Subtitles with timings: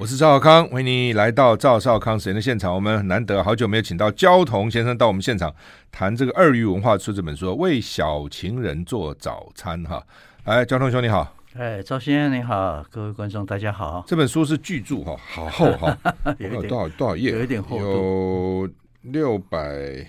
[0.00, 2.72] 我是赵少康，欢迎你来到赵少康时间的现场。
[2.72, 5.52] 我们很难得好久没有请到焦桐先生到我们现场
[5.90, 10.00] 谈这个二语文化出这本书《为小情人做早餐》哈。
[10.44, 14.04] 哎，焦桐兄你好，哎，赵先生你好，各位观众大家好。
[14.06, 15.98] 这本书是巨著哈，好厚哈，
[16.38, 17.32] 有，有多少多少页？
[17.32, 18.70] 有一点厚度，有
[19.02, 20.06] 六百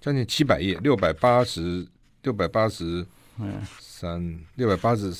[0.00, 1.86] 将近七百页，六百八十
[2.22, 3.06] 六百八十
[3.78, 5.12] 三六百八十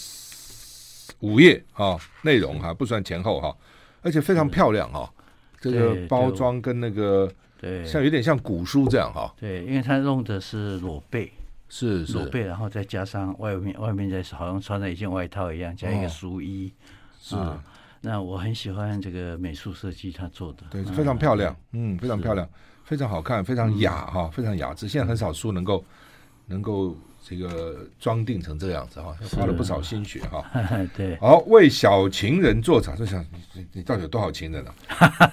[1.20, 3.56] 五页哈，内容哈不算前后哈。
[4.02, 5.10] 而且非常漂亮哈、哦，
[5.60, 9.32] 这个包装跟那个对，像有点像古书这样哈。
[9.40, 11.32] 对，因为它用的是裸背，
[11.68, 16.72] 是裸背，然后再加上外面外面再好像穿了一件外套一样，加一个书衣。
[17.20, 17.36] 是，
[18.00, 20.64] 那我很喜欢这个美术设计，他做的。
[20.70, 22.48] 对，非常漂亮，嗯，非常漂亮，
[22.84, 24.88] 非常好看，非常雅哈，非常雅致。
[24.88, 25.84] 现在很少书能够
[26.46, 26.96] 能够。
[27.24, 30.44] 这个装订成这个样子哈，花了不少心血哈。
[30.96, 34.70] 对，好，为小情人做场，就，想你你到底有多少情人呢？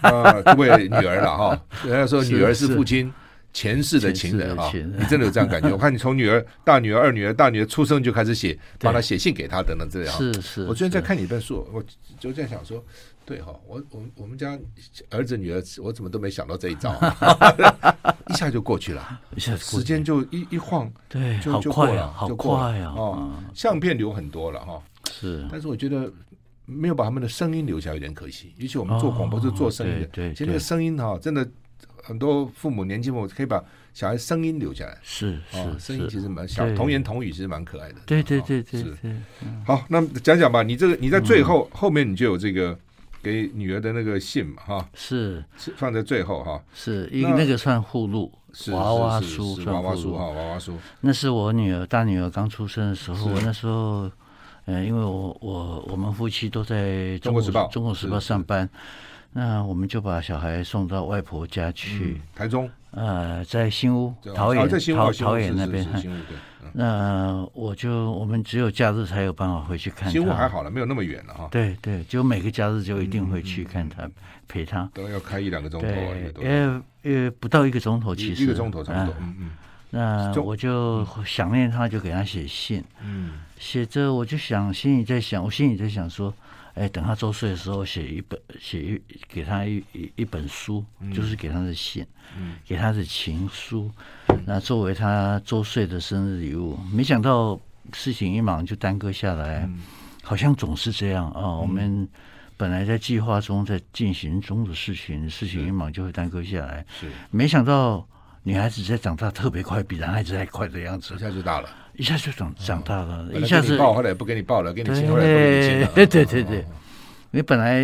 [0.02, 1.66] 啊， 为女儿了哈。
[1.84, 3.12] 人家说女儿是父亲
[3.52, 5.70] 前世的情人哈，你真的有这样感觉？
[5.74, 10.16] 我看你从女儿、大女儿、二女儿、大女儿出生就开始写，帮她写信给她等等这样。
[10.16, 10.64] 是是。
[10.66, 11.84] 我最近在看你一本书，我
[12.20, 12.84] 就在想说。
[13.30, 14.58] 对哈，我我我们家
[15.12, 16.92] 儿子女儿，我怎么都没想到这一招，
[18.28, 22.92] 一下就过去了，一下时间就一一晃，对，就就过了，好快啊！
[22.98, 26.12] 哦，相片留很多了哈，是，但是我觉得
[26.66, 28.52] 没有把他们的声音留下，有点可惜。
[28.58, 31.48] 尤其我们做广播是做声音的，对，其实那个声音哈，真的
[32.02, 33.64] 很多父母年轻父母可以把
[33.94, 37.98] 小孩声音留下来，是是，声音其实蛮小，童言童语其实蛮可爱的。
[38.08, 38.98] 对对对对，是。
[39.68, 42.76] 好，那讲讲吧，你这个你在最后后面你就有这个。
[43.22, 45.44] 给女儿的那个信嘛，哈，是。
[45.58, 48.32] 是放在最后哈，是因为那个算附录，
[48.72, 50.78] 娃娃书，娃娃书哈，娃娃书。
[51.02, 54.10] 那是我女儿大女儿刚出生的时候，我那时候，
[54.66, 58.70] 呃，因为我我我们夫妻都在中国时报中国时报上班，
[59.32, 65.88] 那我们就把小孩送到外婆家去，台中，呃，在新屋桃园桃桃园那边。
[66.74, 70.10] 那我就我们只有假日才有办法回去看他。
[70.12, 71.48] 新屋还好了，没有那么远了哈。
[71.50, 74.10] 对对，就每个假日就一定会去看他，
[74.48, 74.88] 陪他。
[74.94, 75.88] 都要开一两个钟头。
[75.88, 79.16] 对，呃呃，不到一个钟头，其实一个钟头差不多。
[79.20, 79.52] 嗯嗯。
[79.92, 82.84] 那我就想念他，就给他写信。
[83.04, 83.40] 嗯。
[83.58, 86.34] 写着，我就想，心里在想，我心里在想说。
[86.80, 92.06] 哎，等他周岁的时候，写一本，写一给他一一一本书，嗯、就是给他的信，
[92.38, 93.92] 嗯、给他的情书，
[94.30, 96.80] 嗯、那作为他周岁的生日礼物。
[96.94, 97.60] 没想到
[97.92, 99.82] 事情一忙就耽搁下来，嗯、
[100.24, 101.60] 好像总是这样啊、哦。
[101.62, 102.08] 我们
[102.56, 106.86] 本来在计划中在进行中的事情，事情一忙就会耽搁下来。
[106.98, 108.08] 是，没想到
[108.44, 111.70] 女孩子在长大特别快，比男孩子还快的样子，一下就大了。
[112.00, 115.88] 一下就长长大了，一下子抱，后来不给你抱了，给你亲，后来不给你亲了。
[115.94, 116.66] 对对对对，
[117.32, 117.82] 你本来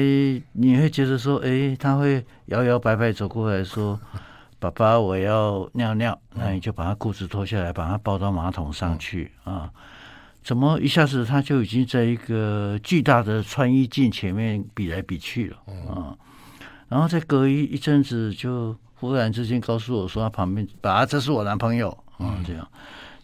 [0.54, 4.00] 你会觉得说，哎，他会摇摇摆摆走过来说
[4.58, 9.70] ：“爸爸，我要尿尿。”那你就把他裤子脱下来，把他抱到马桶上去啊？
[10.42, 15.58] 怎么一下子他就已经在一个巨大的穿衣镜前面比来比去了
[15.94, 16.16] 啊？
[16.88, 22.66] 然后再隔一一阵子，就忽然之间告诉我说，他旁边，爸，这是我男朋友啊，这样。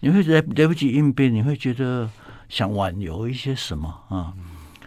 [0.01, 2.09] 你会来来不及应变，你会觉得
[2.49, 4.33] 想挽留一些什么啊？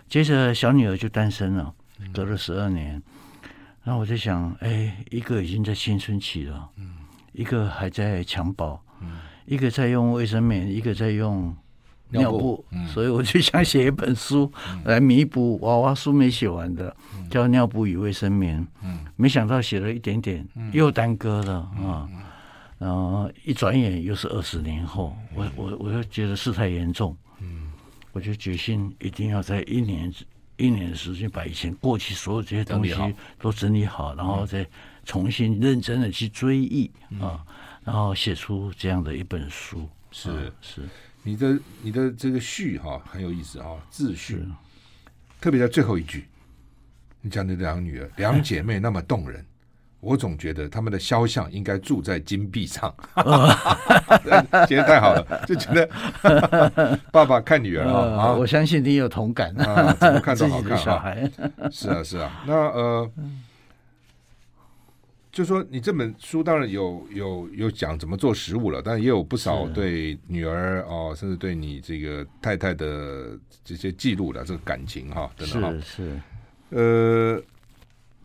[0.08, 1.72] 接着小女儿就诞生了，
[2.12, 3.02] 隔了十二年，
[3.82, 6.68] 然后我在想，哎，一个已经在青春期了，
[7.32, 8.78] 一个还在襁褓，
[9.46, 11.56] 一个在用卫生棉，一个在用
[12.10, 14.52] 尿布，所以我就想写一本书
[14.84, 16.94] 来弥补娃娃书没写完的，
[17.30, 18.60] 叫《尿布与卫生棉》。
[19.16, 22.08] 没想到写了一点点，又耽搁了啊！
[22.78, 27.72] 然后一转眼又是二十年后，我我我就觉得事态严重，嗯，
[28.12, 30.12] 我就决心一定要在一年
[30.56, 32.94] 一年的时间把以前过去所有这些东西
[33.38, 34.66] 都整理好，然后再
[35.04, 36.90] 重新认真的去追忆
[37.20, 37.44] 啊，
[37.84, 39.88] 然后写出这样的一本书。
[40.10, 40.52] 是。
[40.60, 40.82] 是，
[41.22, 44.44] 你的你的这个序哈很有意思啊，自序，
[45.40, 46.26] 特别在最后一句，
[47.20, 49.44] 你讲的两个女儿两姐妹那么动人。
[50.04, 52.94] 我总觉得他们的肖像应该住在金币上，
[54.68, 61.16] 觉得太好了，就觉得 爸爸看女儿啊，我相信你有同感啊， 怎么看都好看啊，
[61.72, 63.10] 是啊是啊，那呃，
[65.32, 76.20] 就说你这本书当然有有有讲怎么做食物了，但也有不少对女儿哦，甚至对你这个太太的这些记录的这个感情哈，等等哈，是是
[76.70, 77.42] 呃。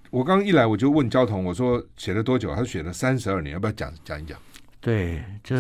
[0.10, 2.50] 我刚一来我就问焦桐，我说写了多久？
[2.50, 4.38] 他说写了三十二年，要不要讲讲一讲？
[4.82, 5.58] 对，这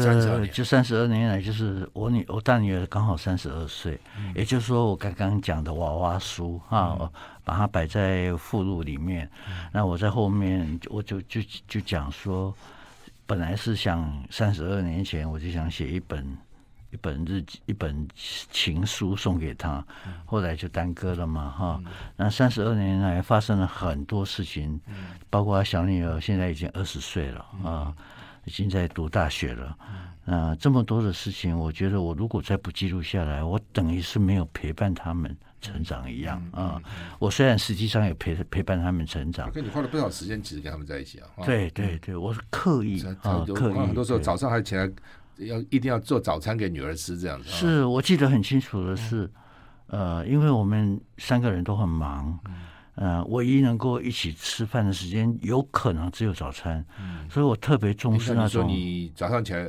[0.47, 7.11] 就三十二年来，就是我女我大女儿刚好三十二岁，嗯、也就是说我刚刚讲的娃娃书啊，嗯、
[7.43, 9.29] 把它摆在附录里面。
[9.49, 12.55] 嗯、那我在后面我就就就讲说，
[13.25, 16.25] 本来是想三十二年前我就想写一本
[16.91, 21.81] 一本日记一本情书送给她，嗯、后来就耽搁了嘛哈。
[21.85, 24.95] 嗯、那三十二年来发生了很多事情，嗯、
[25.29, 27.93] 包括小女儿现在已经二十岁了啊。
[27.95, 27.95] 嗯
[28.45, 29.77] 已经在读大学了，
[30.25, 36.79] 那、呃、这么多的事情，我觉得我如果再不记录下来，我等于是没有陪伴他们成长一样啊。
[36.79, 41.27] 嗯嗯嗯、我虽然实际上也陪陪伴他们成长，跟你花了不少时间，其实跟他们在一起啊。
[41.45, 43.73] 对对对，我是刻意啊，刻意。
[43.73, 44.89] 很多时候早上还起来
[45.39, 47.49] 要一定要做早餐给女儿吃，这样子。
[47.49, 49.29] 是我记得很清楚的是，
[49.87, 52.39] 嗯、呃，因为我们三个人都很忙。
[52.45, 52.55] 嗯
[53.01, 58.67] 嗯，唯一能够一起吃饭的时间，有可能只有早餐，嗯、所以我特别重视那种。
[58.67, 59.59] 你说你早上起来，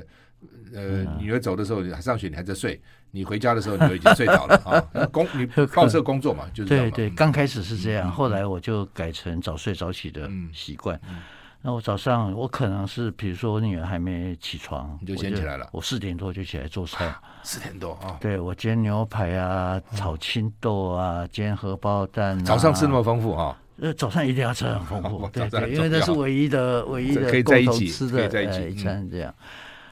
[0.75, 2.77] 呃，嗯、女儿走的时候，你还上学，你还在睡；
[3.13, 5.07] 你回家的时候，你已经睡着了 啊。
[5.13, 7.09] 工，你报社工作嘛，就是对对。
[7.11, 10.97] 刚开始是这样，嗯、后来我就改成早睡早起的习惯。
[11.05, 11.23] 嗯嗯
[11.63, 15.69] 那我早上我可能是，比如说我女儿还没起床，你就先起来了。
[15.73, 17.15] 我四点多就起来做菜。
[17.43, 18.17] 四点多啊？
[18.21, 22.43] 对，我煎牛排啊，炒青豆啊，煎荷包蛋。
[22.45, 23.57] 早上吃那么丰富啊？
[23.79, 29.35] 呃，早上一定要吃很丰富，对对，因为那是唯一的 唯一的共同吃的一餐这样。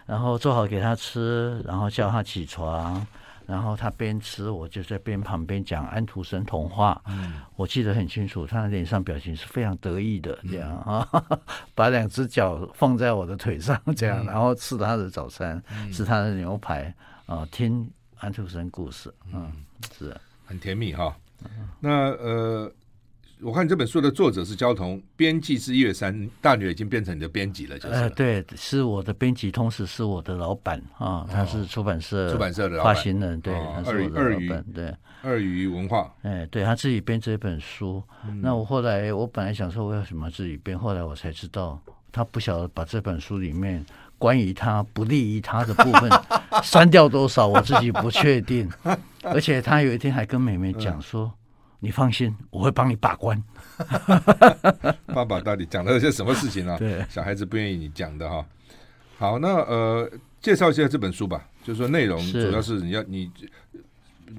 [0.06, 3.06] 然后做好给他吃，然后叫他起床。
[3.48, 7.00] 然后他边吃，我就在边旁边讲安徒生童话。
[7.06, 11.40] 嗯，我记得很清楚，他的脸上表情是非常得意的，这样啊，嗯、
[11.74, 19.50] 把两只脚放在我的腿上，这样，嗯、然后吃他的早餐，嗯、吃他的牛排啊，听安徒生故事，嗯，
[19.96, 20.14] 是
[20.44, 21.16] 很甜蜜哈。
[21.80, 22.70] 那呃。
[23.40, 27.94] 我看这本书的作者是焦桐，编辑是叶山，大女儿已经变成你的编辑了，就是。
[27.94, 34.92] 呃，对，是我的编辑，同时是我的老板啊，他是出版社出版社的发行人，对，他是我的老板，对，
[35.22, 38.02] 二鱼文化，哎，对他自己编这本书。
[38.42, 41.80] 那我后来我本来想说为什么自己编，后来我才知道
[42.10, 43.84] 他不晓得把这本书里面
[44.18, 46.10] 关于他不利于他的部分
[46.64, 48.68] 删掉多少，我自己不确定。
[49.22, 51.32] 而且他有一天还跟妹妹讲说。
[51.80, 53.42] 你放心，我会帮你把关。
[55.06, 56.76] 爸爸到底讲了些什么事情啊？
[56.78, 58.44] 对，小孩子不愿意你讲的哈。
[59.16, 60.10] 好，那呃，
[60.40, 61.46] 介绍一下这本书吧。
[61.62, 63.30] 就是说内容主要是你要你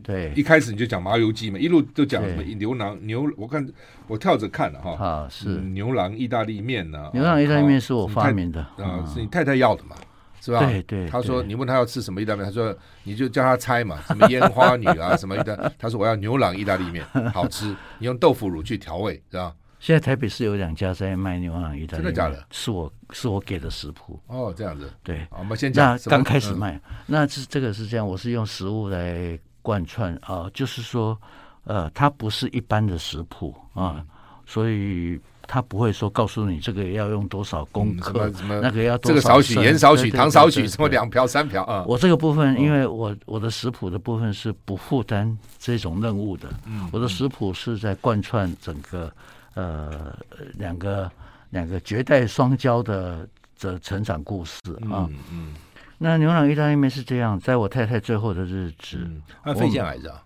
[0.04, 3.32] 对一开始你就讲麻油鸡嘛，一路都讲什么牛郎牛。
[3.38, 3.66] 我看
[4.08, 4.92] 我跳着看了哈。
[5.06, 7.10] 啊，是牛郎意大利面呢。
[7.14, 9.96] 牛郎意大利面是我发明的啊，是你太太要的嘛。
[10.42, 10.60] 是吧？
[10.60, 19.54] 对对，他说你问他要吃什么意大利面，他说你就叫他猜嘛， 什么烟花女啊， 什么意大，他说我要牛郎意大利面， 好吃，你用豆腐乳去调味，是吧？
[19.80, 22.46] 现在台北市有两家在卖牛郎意大利面，真的假的？
[22.52, 24.20] 是我是我给的食谱。
[24.28, 24.92] 哦，这样子。
[25.04, 25.98] 对，我们先讲。
[26.06, 31.18] 那刚开始卖，那是这个是这样，我是用食物来贯穿啊，就是说，
[31.64, 34.04] 呃，它不是一般的食谱啊，
[34.46, 35.20] 所以。
[35.52, 38.32] 他不会说告诉你这个要用多少公克，
[38.62, 41.84] 那个要多少，这个少许盐少许糖少许，什么两瓢三瓢啊？
[41.88, 46.48] 我这个部分，因为我我的食谱的部分是不负担这种任务的。
[46.68, 49.12] 嗯我的食谱是在贯穿整个
[49.56, 50.16] 呃
[50.60, 51.12] 两个
[51.50, 53.28] 两个绝代双骄的
[53.60, 54.60] 的成长故事
[54.92, 55.10] 啊。
[55.32, 55.56] 嗯，
[55.98, 59.00] 那牛郎意大利面是这样，在我太太最后的日子，
[59.44, 60.24] 他肺腺癌是吧？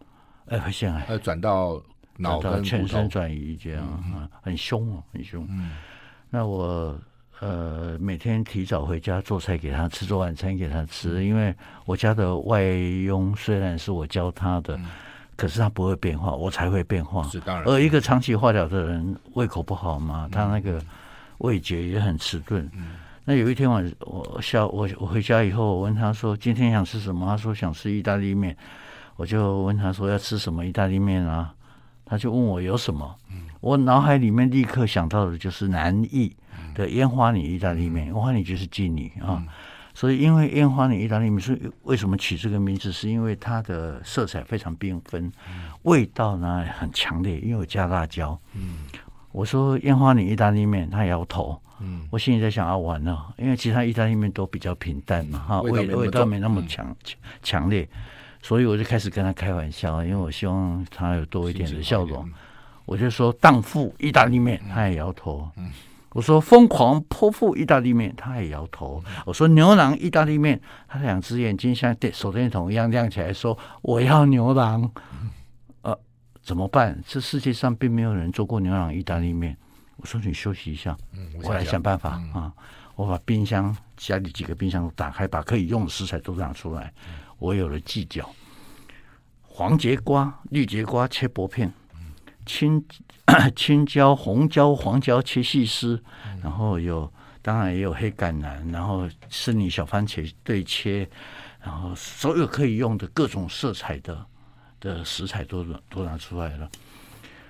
[0.48, 1.82] 哎，肺腺癌，呃，转到。
[2.18, 3.84] 脑到全身转移这样
[4.14, 5.48] 啊，很凶哦，很凶。
[6.30, 6.98] 那我
[7.40, 11.26] 呃每天提早回家做菜给他吃，做晚餐给他吃。
[11.26, 11.54] 因为
[11.86, 14.80] 我家的外佣虽然是我教他的，
[15.36, 17.24] 可是他不会变化，我才会变化。
[17.30, 17.66] 是当然。
[17.66, 20.82] 而一个长期化疗的人胃口不好嘛，他那个
[21.40, 22.70] 味觉也很迟钝。
[23.26, 27.26] 那有一天晚我下我我回家以后，我问他说今天想吃什么？
[27.26, 28.56] 他说想吃意大利面。
[29.16, 31.54] 我就问他说要吃什么意大利面啊？
[32.14, 33.16] 他就问我有什么，
[33.60, 36.32] 我脑海里面立刻想到的就是南艺
[36.76, 39.44] 的烟花女意大利面，烟花女就是妓女啊，
[39.96, 42.92] 所以因为烟花女意大利面是为什么取这个名字？
[42.92, 45.32] 是因为它的色彩非常缤纷，
[45.82, 48.40] 味道呢很强烈，因为我加辣椒。
[49.32, 51.60] 我说烟花女意大利面，他摇头。
[52.12, 56.96] 我心里在想啊，完了，因为其他意大利面都比较平淡嘛，哈，味味道没那么强
[57.42, 57.90] 强烈。
[58.44, 62.30] 所以我就开始跟他开玩笑，因为我希望他有多一点的笑容。
[62.86, 65.50] 我就说荡妇意大利面，他也摇头。
[66.10, 69.02] 我说疯狂泼妇意大利面，他也摇头。
[69.26, 70.60] 我说牛郎意大利面，
[70.90, 74.92] 他两只眼睛像电手电筒一样亮起来，说我要牛郎。
[75.84, 75.98] 呃，
[76.44, 77.02] 怎么办？
[77.08, 79.56] 这世界上并没有人做过牛郎意大利面。
[79.96, 80.98] 我说你休息一下，
[81.42, 82.52] 我来想办法啊。
[82.96, 86.94] 我把冰箱家里几个冰箱都打开，把可以用的食材都拿出来。
[87.44, 88.34] 我有了计较，
[89.42, 91.74] 黄节瓜、绿节瓜切薄片，
[92.46, 92.82] 青
[93.54, 96.02] 青椒、红椒、黄椒切细丝，
[96.42, 101.06] 然后有当然也有黑橄榄，然后是你小番茄对切，
[101.62, 104.26] 然后所有可以用的各种色彩的
[104.80, 106.70] 的食材都都拿出来了。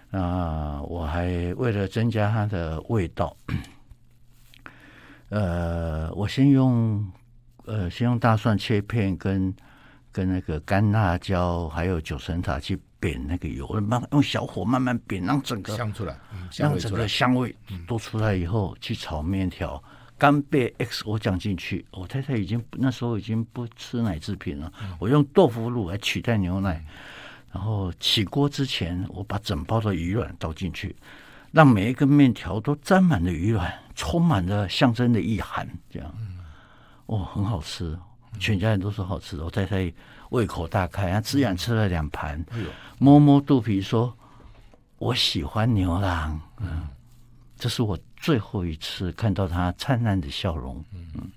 [0.09, 3.37] 啊，我还为了增加它的味道。
[5.29, 7.07] 呃，我先用
[7.65, 9.53] 呃，先用大蒜切片跟
[10.13, 17.53] 跟那个干辣椒，还有九层塔去煸那个油，慢用小火慢慢煸，让整个香出来，嗯、让整个香味
[17.85, 19.83] 都出来以后，嗯、去炒面条。
[20.17, 26.85] 干贝 XO 酱进去，我太太已经那时候已经不吃奶制品了，嗯、我用豆腐乳来取代牛奶，嗯、
[27.53, 30.95] 然后起锅之前，我把整包的鱼卵倒进去。
[31.51, 36.11] 让每一个面条都沾满了鱼卵，充满了象征的意涵，这样，
[37.05, 37.95] 哦，很好吃，
[38.43, 39.41] 全家人都说好吃。
[39.41, 39.89] 我太太
[40.31, 42.43] 胃口大开，他自然吃了两盘，
[42.99, 44.13] 摸摸肚皮说
[44.99, 46.85] ：“我喜欢牛郎。”嗯，
[47.57, 50.83] 这是我最后一次看到他灿烂的笑容。
[50.93, 51.31] 嗯。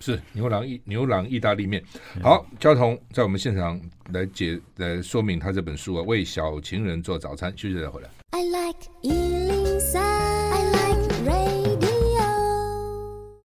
[0.00, 1.82] 是牛郎意牛郎意大利面，
[2.22, 3.80] 好，焦桐在我们现场
[4.12, 8.08] 来解来说明他这本书啊，为小情人做早餐，休息再回来。
[8.30, 11.88] I like 103, I like radio。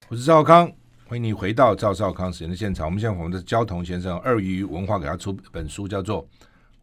[0.09, 0.73] 我是赵康，
[1.11, 2.87] 欢迎你回到赵少康时间的现场。
[2.87, 6.23] 我们现在我们的焦桐先生，二鱼文化给他出本书，叫做《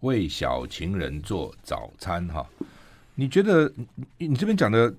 [0.01, 2.45] 为小情人做早餐》哈。
[3.15, 3.71] 你觉得
[4.17, 4.93] 你，你这边讲的？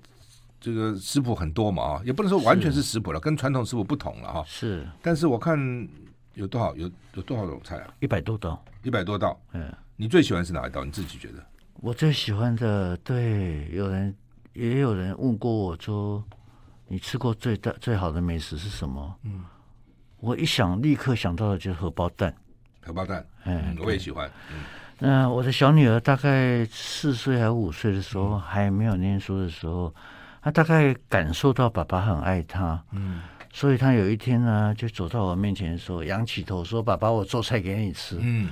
[0.59, 4.43] 这个食谱很多嘛啊，也不能说完全是食谱了，跟传统食谱不同了哈。
[4.47, 5.87] 是，但是我看
[6.33, 7.93] 有多少有有多少种菜啊？
[7.99, 9.39] 一百多道，一百多道。
[9.53, 10.83] 嗯，你最喜欢是哪一道？
[10.83, 11.45] 你自己觉得？
[11.81, 14.13] 我最喜欢的，对，有人
[14.53, 16.25] 也有人问过我说，
[16.89, 19.15] 你吃过最大最好的美食是什么？
[19.23, 19.45] 嗯，
[20.19, 22.33] 我一想，立刻想到的就是荷包蛋。
[22.81, 24.29] 荷包蛋，嗯，我也喜欢。
[24.51, 24.63] 嗯，
[24.97, 29.93] 那我的小女儿大概四岁还是五岁的时候，还没有念书的时候。
[30.41, 38.49] 她大概感受到爸爸很爱她，嗯，所以她有一天呢，就走到我面前说，仰起头说：“爸爸，我做菜给你吃。”嗯，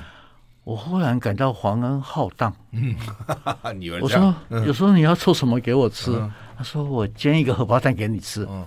[0.68, 2.54] 我忽然感到皇恩浩荡。
[2.72, 2.94] 嗯，
[3.80, 4.36] 女儿，我说
[4.68, 6.22] ：“有时候你要做什么给我吃？”
[6.58, 8.66] 他说：“我煎一个荷包蛋给你吃。”嗯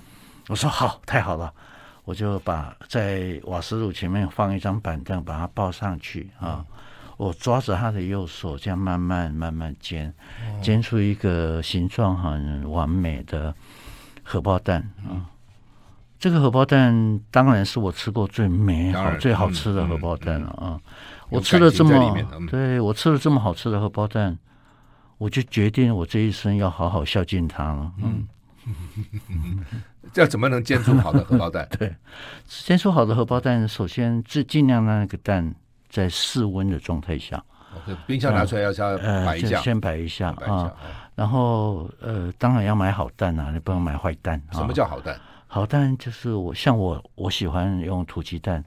[0.49, 1.53] 我说：“好，太好了。”
[2.07, 6.65] 我就把在瓦斯炉前面放一张板凳，把它抱上去啊。
[7.19, 10.09] 我抓着他的右手，这样慢慢慢慢煎，
[10.41, 13.55] 哦、煎出一个形状很完美的
[14.23, 15.05] 荷包蛋啊！
[15.11, 15.27] 嗯、
[16.19, 20.81] 这个荷包蛋当然是我吃过最美好、最好吃的荷包蛋了啊！
[21.31, 24.37] 我吃了这么，嗯、对我吃了这么好吃的荷包蛋，
[25.19, 27.93] 我就决定我这一生要好好孝敬他了。
[28.03, 28.27] 嗯，
[30.13, 31.69] 这怎么能煎出好的荷包蛋？
[31.79, 31.95] 对，
[32.47, 35.55] 煎出好的荷包蛋，首先是尽量让那个蛋。
[35.93, 37.43] 在室温的状态下，
[38.07, 38.87] 冰箱拿出来要先
[39.27, 40.73] 摆一下，先摆一下啊。
[41.17, 44.41] 然后呃，当然要买好蛋啊，你不能买坏蛋。
[44.53, 45.21] 什么叫好蛋？
[45.49, 48.65] 好蛋就是我像我我喜欢用土鸡蛋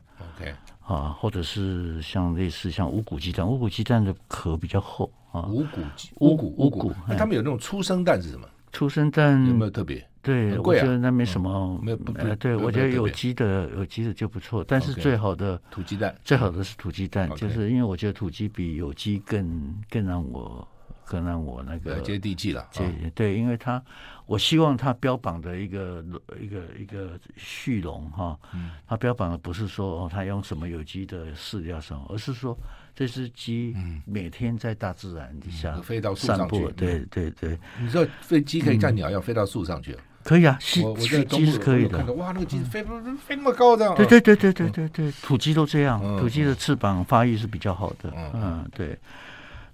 [0.85, 5.47] 啊，或者是像类似像五谷鸡蛋，五谷鸡蛋的壳比较厚啊。
[5.47, 8.47] 五谷鸡五谷五谷，那他们有那种出生蛋是什么？
[8.71, 10.03] 出生蛋有没有特别？
[10.21, 20.65] 对，我觉得那没什么，没有，不，对我觉得有机的有机的就不错，但是最好的土鸡蛋，最好的是土鸡蛋，就是因为我觉得土鸡比有机更更让我
[21.13, 22.67] 更让我那个接地气了。
[22.73, 23.79] 对对，因为他
[24.25, 26.03] 我希望他标榜的一个
[26.41, 28.39] 一个一个蓄龙哈，
[28.87, 32.57] 他标榜的不是说哦他用什么有机的饲料什么，而是说。
[32.95, 37.57] 这只鸡每天在大自然底下飞到树上去，对对对。
[37.81, 39.97] 你知道飞鸡可以像鸟一样飞到树上去？
[40.23, 42.13] 可以啊，我我在鸡是可以的。
[42.13, 43.95] 哇，那个鸡飞飞那么高这样？
[43.95, 48.13] 对对对对对对对，土鸡都这样，土鸡的翅膀发育是比较好的。
[48.35, 48.95] 嗯，对。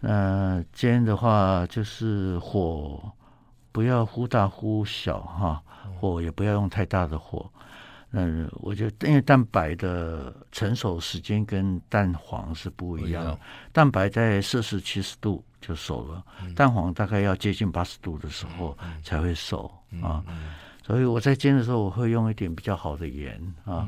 [0.01, 3.01] 呃，煎的话就是火
[3.72, 5.62] 不要忽大忽小哈，
[6.00, 7.50] 火也不要用太大的火。
[8.12, 13.38] 嗯，我觉得因为蛋白的成熟时间跟蛋黄是不一样，
[13.72, 16.24] 蛋白在摄氏七十度就熟了，
[16.56, 20.24] 蛋黄大概要接近八十度的时候才会熟啊。
[20.84, 23.88] 所以我在煎的时候，我会用一点比较好的盐啊，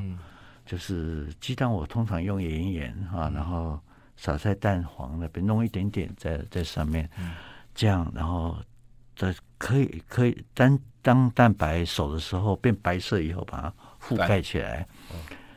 [0.64, 3.80] 就是鸡蛋我通常用盐盐啊，然后
[4.22, 7.10] 撒在蛋黄那边，弄一点点在在上面，
[7.74, 8.56] 这样，然后
[9.16, 13.74] 这可以可以当当蛋白熟的时候变白色以后，把它。
[14.02, 14.84] 覆盖起来，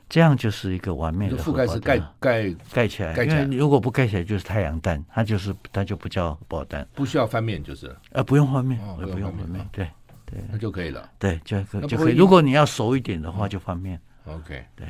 [0.08, 1.36] 这样就是一个完美的。
[1.36, 6.88] 覆盖是盖盖盖起来，因为如果不盖起来就是太阳蛋，它就是它就不叫荷包蛋。
[6.94, 7.96] 不需要翻面就是。
[8.12, 9.68] 呃，不用翻面，不用翻面。
[9.72, 9.90] 对
[10.28, 10.44] 对。
[10.52, 11.10] 那就可以了。
[11.18, 12.16] 对，就就可以。
[12.16, 14.00] 如果你要熟一点的话，就翻面。
[14.26, 14.88] OK，对，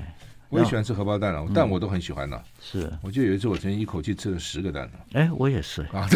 [0.50, 2.42] 我也喜欢吃荷包蛋了，嗯蛋我都很喜欢的。
[2.62, 2.92] 是。
[3.02, 5.00] 我记得有一次我曾经一口气吃了十个蛋呢。
[5.14, 6.08] 哎，我也是啊，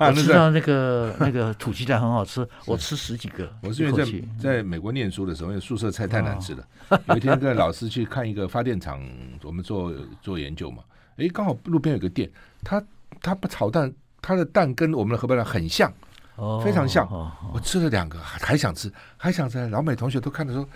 [0.00, 3.50] 我知道那个那个土鸡蛋很好吃，我吃十几个。
[3.60, 6.66] 我是因为在在美国念书的时候，因为宿舍菜太难吃了。
[7.08, 9.00] 有一天跟老师去看一个发电厂，
[9.42, 10.82] 我们做做研究嘛。
[11.16, 12.30] 哎，刚好路边有个店，
[12.62, 12.82] 他
[13.20, 15.92] 他不炒蛋，他的蛋跟我们的荷包蛋很像。
[16.36, 17.08] 哦，非常像，
[17.52, 19.68] 我吃了两个，还想吃，还想吃。
[19.68, 20.68] 老美同学都看着说，是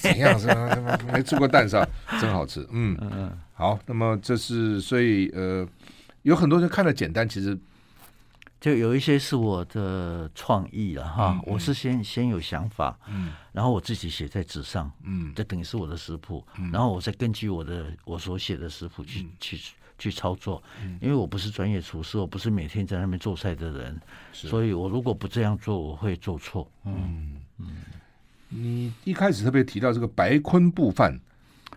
[0.00, 0.98] 怎样是吧？
[1.12, 1.88] 没吃过蛋是吧？
[2.20, 3.78] 真好吃，嗯嗯，好。
[3.86, 5.66] 那么这是所以呃，
[6.22, 7.58] 有很多人看了简单，其实
[8.60, 11.40] 就有一些是我的创意了哈。
[11.44, 19.60] 我是先先有想法，嗯，然后我自己写在纸上，嗯，这等于是我的食谱，嗯、然后我再根据我的我所写的食谱去、嗯、去。
[19.96, 20.60] 去操作，
[21.00, 23.96] 因为我不是专业厨师，我不是每天在那边做菜的人，
[24.32, 26.68] 所以我如果不这样做，我会做错。
[26.84, 27.76] 嗯嗯，
[28.54, 31.18] 你一开始特别提到这个白昆布饭，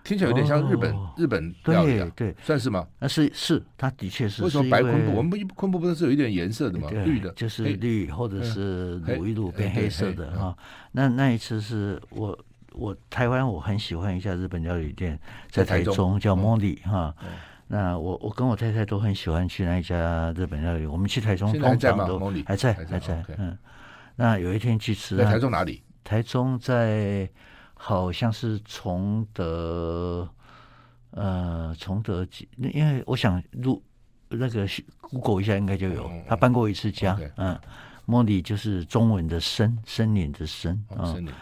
[0.03, 2.87] 听起来有点像日本、哦、日本料理、啊，对，对算是吗？
[2.99, 4.43] 那是是，它的确是。
[4.43, 5.17] 为什么白昆布？
[5.17, 6.87] 我们昆布不是有一点颜色的吗？
[6.91, 10.55] 绿的，就是绿，或者是卤一卤变黑色的哈。
[10.91, 12.37] 那那一次是我
[12.73, 15.19] 我台湾我很喜欢一家日本料理店，
[15.49, 17.13] 在台中叫莫里哈。
[17.69, 20.85] 那我我跟我太太都很喜欢去那一家日本料理。
[20.85, 23.57] 我们去台中通常都还在还在嗯。
[24.15, 25.81] 那有一天去吃，在台中哪里？
[26.07, 27.29] 台中在
[27.73, 30.25] 好像是崇德，
[31.11, 32.47] 呃，崇德几？
[32.55, 33.83] 因为我想录
[34.29, 34.65] 那个
[35.01, 36.09] Google 一下，应该就有。
[36.25, 37.59] 他搬过一次家，嗯，
[38.05, 41.33] 莫里就是中文的森森林的森啊，森林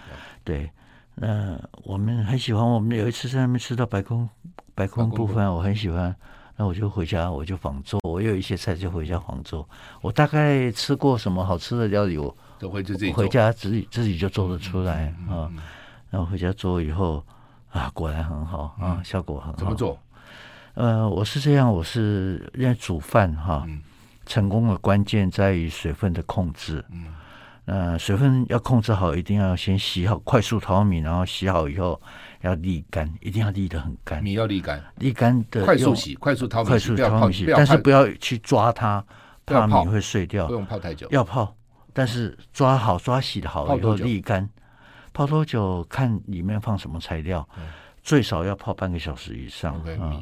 [0.43, 0.71] 对。
[1.13, 4.27] 那我们很喜欢，我们有一次在那边吃到白空。
[4.73, 6.13] 白空部分我很喜欢，
[6.55, 9.69] 那我就回家我就仿做，我有一些菜就回家仿做。
[10.01, 15.49] 我大概吃过什么好吃的料理，我都会自己回家自己自己就做得出来啊。
[16.09, 17.23] 然后回家做以后
[17.71, 19.57] 啊，果然很好啊，效果很好。
[19.57, 19.99] 怎么做？
[20.73, 23.65] 呃，我是这样，我是因为煮饭哈，
[24.25, 26.83] 成功的关键在于水分的控制。
[26.91, 27.05] 嗯，
[27.65, 32.01] 呃，水分要控制好，一定要先洗好，快速淘米，然后洗好以后。
[32.41, 34.21] 要沥干，一定要沥得很干。
[34.21, 39.03] 米要沥干，沥干的快速洗，快速淘米，快速淘米，但是不要去抓它，
[39.47, 40.45] 怕米会碎掉。
[40.45, 41.55] 不用泡太久，要泡，
[41.95, 44.47] 但是抓好抓洗的好以后沥干。
[45.13, 45.81] 泡多久？
[45.85, 47.47] 看里面放什么材料，
[48.03, 50.21] 最少要泡半个小时以上啊。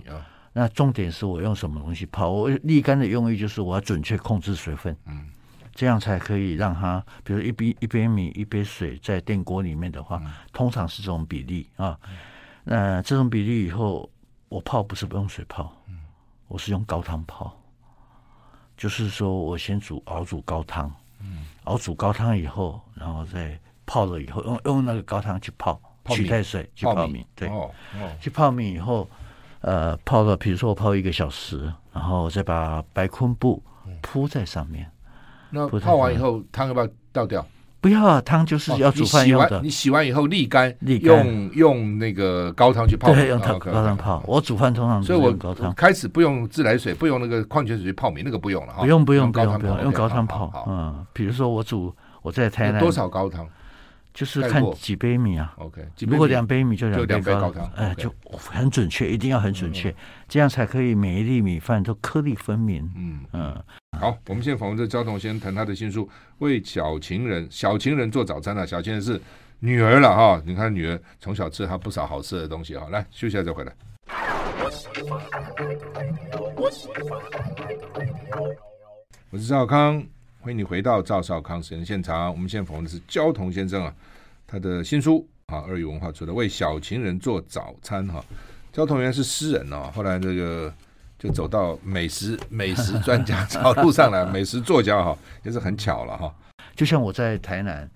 [0.54, 2.30] 那重点是我用什么东西泡？
[2.30, 4.96] 我沥干的用意就是我要准确控制水分。
[5.08, 5.30] 嗯。
[5.76, 12.00] 这样才可以让它，比如一杯一杯米一杯水在电锅里面的话，嗯、通常是这种比例啊。
[12.64, 14.08] 那这种比例以后，
[14.50, 16.02] 我泡不是不用水泡，嗯、
[16.48, 17.60] 我是用高汤泡，
[18.78, 29.10] 就是说我先煮熬煮高汤，嗯、熬煮高汤以后，然后再泡了以后，用用那个高汤去泡，泡取代水去泡米，对，哦哦、去泡米以后，
[29.62, 33.62] 呃，泡了，比如说我泡一个小时，然后再把白昆布
[34.02, 34.90] 铺在上面。
[35.50, 37.46] 那泡完以后，汤要不要倒掉？
[37.84, 39.60] 不要啊，汤就是要煮饭用的。
[39.62, 43.14] 你洗完以后沥干，沥干用用那个高汤去泡。
[43.14, 44.24] 对，用高汤泡。
[44.26, 48.80] 我煮饭通常所以我高汤开始不用自来水，不用那个矿泉水去泡米，那个不用了哈。
[48.80, 50.66] 不用不用不用不用，用高汤泡。
[50.66, 53.46] 嗯，比如说我煮我在台南多少高汤？
[54.14, 59.94] 就是看几杯米啊，OK，如果两杯米就两杯高汤，哎，就很准确，一定要很准确，
[60.30, 62.88] 这样才可以每一粒米饭都颗粒分明。
[62.96, 63.64] 嗯嗯，
[64.00, 66.06] 好，我们现在访问这焦桐先谈他的新书
[66.38, 69.20] 《为小情人小情人做早餐》啊，小情人是
[69.60, 73.74] 女儿了哈，你看女儿从小吃她不少好吃的东西哈，来休息一下再回来。
[79.32, 80.06] 我是赵康。
[80.44, 82.30] 欢迎你回到赵少康时间现场。
[82.30, 83.96] 我们现在访问的是焦桐先生啊，
[84.46, 88.22] 他的新书啊，二语文化出的《为小情人做早餐》哈。
[88.74, 90.74] 焦桐原来是诗人哦，后来这个
[91.18, 96.36] 就走到美食 美食专家道路上来，美食作家哈，也是很巧了哈。
[96.76, 97.90] 就像我在台南，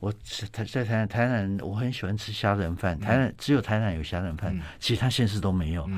[0.00, 0.12] 我
[0.50, 5.88] 在在台南台南，我很喜欢吃虾仁饭，台南只有台南有虾仁饭，其他县市都没有。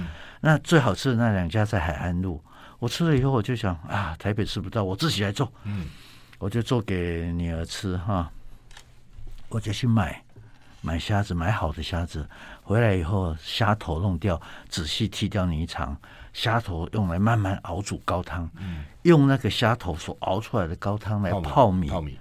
[0.43, 2.45] 那最好吃的那两家在海安路。
[2.81, 5.53] 我吃了以后，我就想啊，台北吃不到，我自己来做。
[5.63, 5.87] 嗯，
[6.39, 8.29] 我就做给女儿吃哈。
[9.51, 10.23] 我就去买
[10.81, 12.27] 买虾子，买好的虾子，
[12.63, 15.97] 回来以后虾头弄掉，仔细剔掉泥肠，
[16.33, 18.49] 虾头用来慢慢熬煮高汤。
[18.57, 21.89] 嗯，用那个虾头所熬出来的高汤来泡米。
[21.89, 22.19] 泡米。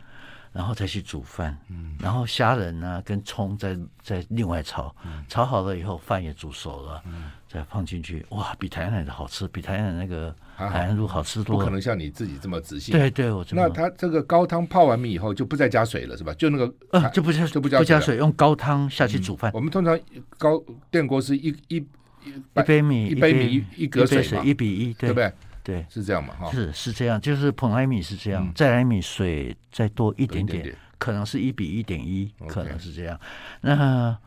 [0.51, 11.59] 然后再去煮饭，嗯，然后虾仁呢跟葱再再另外炒，嗯，炒好了以后饭也煮熟了，嗯，再放进去，哇，比台南的好吃，比台南那个海南猪好吃多了。
[11.59, 12.91] 不可能像你自己这么仔细。
[12.91, 16.33] 对对，我那他这个高汤泡完米以后就不再加水了是吧？
[16.33, 19.51] 就那个呃就不加就不加不加水，用高汤下去煮饭。
[19.53, 19.97] 我们通常
[20.38, 21.77] 高电锅是一一
[22.25, 25.31] 一杯米一杯米一格水嘛，一比一，对不对？
[25.69, 26.34] 对，是这样嘛？
[26.34, 33.19] 哈，是是这样，就是捧来米是这样，再来米水再多一点点，可能是一比一点一，可能是这样。
[33.62, 34.17] 那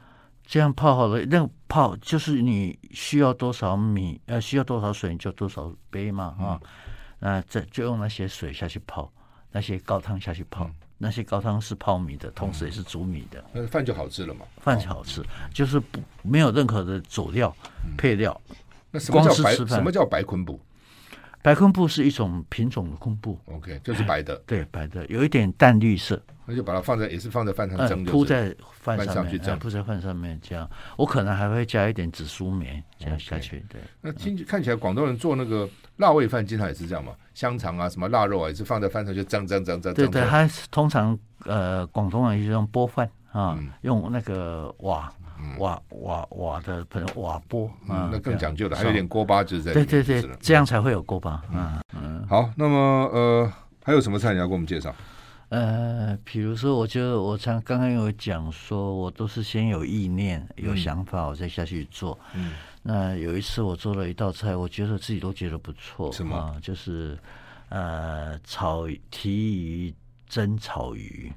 [0.47, 6.61] 这样泡好了，那泡就是你需要多少米，呃，需要多少水，你就多少杯嘛，啊，
[7.19, 9.13] 那这就用那些水下去泡，
[9.51, 14.47] 那些高汤下去泡，那些高汤是泡米的，同时也是煮米的，那饭就好吃了嘛？
[14.59, 15.21] 饭就好吃，
[15.53, 17.53] 就是不没有任何的佐料
[17.99, 18.41] 配料。
[18.93, 19.57] 那什么叫白？
[19.57, 20.61] 什么叫白昆布？
[21.43, 26.23] 白昆布是一种品种的昆布，OK，就是白的，对，白的，有一点淡绿色。
[26.45, 30.69] 那就把它放在，也是放在饭上蒸，铺在饭上面，铺在饭上面这样。
[30.97, 33.65] 我可能还会加一点紫苏棉这样下去。
[33.69, 39.95] 对，那听看起来广东人做那个辣味饭经常也是这样嘛，香肠啊，什么腊肉啊，也是放在饭上就蒸蒸蒸蒸。
[39.95, 45.13] 对对，它通常呃广东人是用煲饭啊，用那个瓦。
[45.59, 49.73] 瓦瓦瓦的盆瓦钵啊，那更讲究的，还有点锅巴就是在。
[49.73, 51.43] 对对对，这样才会有锅巴。
[51.53, 52.27] 嗯嗯。
[52.29, 52.77] 好，那么
[53.13, 53.53] 呃，
[53.85, 54.95] 还有什么菜你要给我们介绍？
[55.51, 62.19] 呃，比如说，我就我常刚刚有讲说，我都是先有意念、有想法，我再下去做。
[62.35, 62.53] 嗯。
[62.83, 66.11] 那有一次我做了一道菜，我觉得自己都觉得不错。
[66.13, 66.57] 什么？
[66.63, 67.19] 就是
[67.69, 69.95] 呃，炒提鱼
[70.29, 71.31] 蒸草鱼。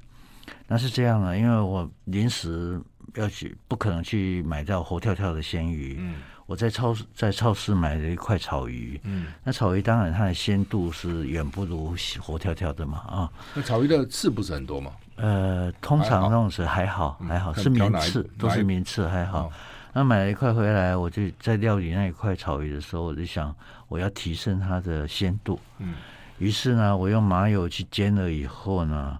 [0.66, 2.80] 那是这样的，因为我临时。
[3.14, 5.96] 要去不可能去买到活跳跳的鲜鱼。
[5.98, 6.16] 嗯，
[6.46, 9.00] 我在超市在超市买了一块草鱼。
[9.04, 13.32] 嗯，那草鱼当然它的鲜度是远不如活跳跳的嘛啊。
[13.54, 14.92] 那草鱼的刺不是很多吗？
[15.16, 19.50] 呃，通常那种是还好还好，是名刺都是名刺还好。
[19.92, 23.54] 那买了一块回来，我就在料理那一块草鱼的时候，我就想
[23.88, 25.58] 我要提升它的鲜度。
[25.78, 25.94] 嗯，
[26.38, 29.18] 于是呢，我用麻油去煎了以后呢，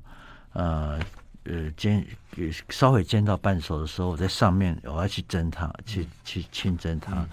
[0.52, 1.00] 呃。
[1.48, 2.08] 呃，煎给
[2.68, 7.28] 稍微煎到半熟的时候，我在上面我要去蒸它，去去清蒸它，嗯、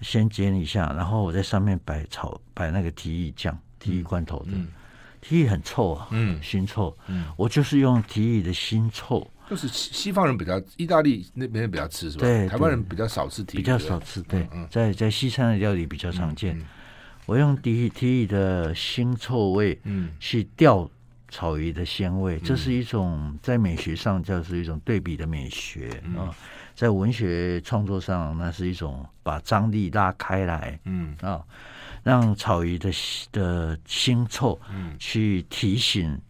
[0.00, 4.68] 先煎一下，然后我在上面摆炒摆那个提议酱，提议罐头的，嗯、
[5.20, 12.26] 提议很臭啊，嗯，腥臭，嗯，我就是用提议的腥臭，就是西方人比较，意大利那边比较吃是吧？
[12.26, 16.56] 对，台湾人比较少吃提鱼，比较少吃，对，嗯、在在西餐的料理比较常见。
[16.58, 16.66] 嗯嗯、
[17.26, 20.90] 我用提提鱼的腥臭味，嗯，去调。
[21.28, 26.34] 草鱼的鲜味，这是一种在美学上叫是一种对比的美学啊，嗯、
[26.74, 31.16] 在文学创作上，那是一种把张力拉开来，嗯。
[31.20, 31.42] 啊，
[32.04, 32.90] 让草鱼的
[33.32, 36.20] 的腥臭，嗯，去提醒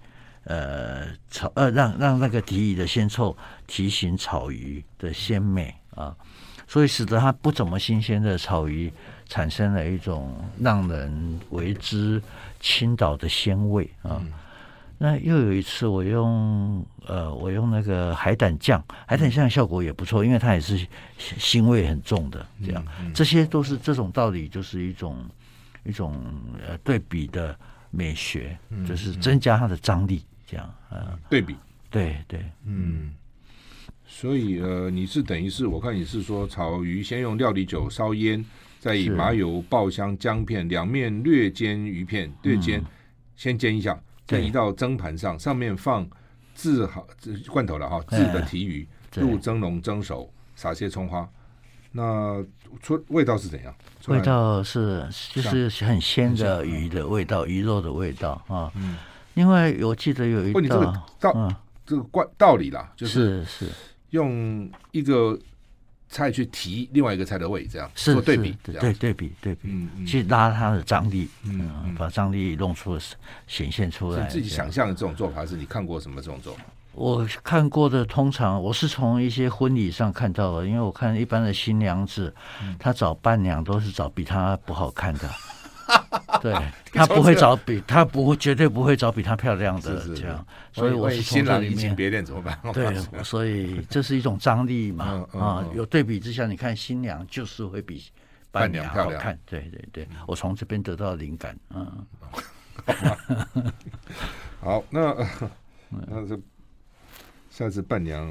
[0.44, 6.16] 呃草呃让让那个提鱼的鲜臭提醒草鱼的鲜美啊，
[6.66, 8.90] 所以使得它不怎么新鲜的草鱼
[9.28, 12.22] 产生了一种让人为之
[12.61, 14.22] 倾倒的鲜味啊。
[14.22, 14.33] 嗯
[14.96, 20.87] 那又有一次，我用呃，我用那个海胆酱，海胆酱效果也不错，因为它也是
[21.18, 22.46] 腥味很重的。
[22.64, 25.18] 这样，这些都是这种道理，就是一种
[25.85, 26.24] 一种
[26.66, 27.59] 呃对比的
[27.90, 30.22] 美学，嗯、就是增加它的张力。
[30.46, 31.57] 这样啊，呃、对比，
[31.90, 33.12] 对对，嗯。
[34.07, 38.44] 所以呃，你是等于是我看你是说，草鱼先用料理酒烧腌，
[38.78, 42.87] 再以麻油爆香姜片，两面略煎鱼片，略煎，嗯、
[43.35, 43.98] 先煎一下。
[44.26, 46.08] 再移到蒸盘上，上面放
[46.54, 47.06] 制好
[47.48, 51.28] 罐头了哈，制的提鱼入蒸笼蒸熟，撒些葱花。
[51.92, 52.44] 那
[52.82, 53.74] 出味道是怎样？
[54.08, 58.70] 味道是就是很鲜的鱼的味道，鱼肉的味道啊。
[58.74, 58.96] 嗯。
[59.34, 63.68] 另外，我记得有一道道这个关道理啦，就是是
[64.10, 65.38] 用一个。
[66.14, 72.96] 菜去提另外一个菜的味，这样是做对比，对对比对比，去拉它的张力，嗯，把张力弄出
[73.48, 74.24] 显现出来。
[74.29, 76.62] 自己想象的这种做法，是你看过什么这种做法？
[76.92, 82.33] 我看过的，通常我是从一些婚礼上看到的，因为我看一般的新娘子，
[82.79, 85.29] 她找伴娘都是找比她不好看的。
[86.44, 86.52] 对，
[86.92, 91.96] 他不会找比他不会绝对不会找比他漂亮的这样，所以我是从这里面。
[91.96, 92.59] 别恋怎么办？
[92.74, 95.64] 对， 所以这是一种张力嘛啊！
[95.74, 98.04] 有对比之下，你看新娘就是会比
[98.50, 99.38] 伴娘好看。
[99.46, 101.59] 对对对，我从这边得到灵感。
[101.70, 102.07] 嗯，
[104.61, 105.16] 好，那
[105.88, 106.38] 那这
[107.48, 108.28] 下次伴娘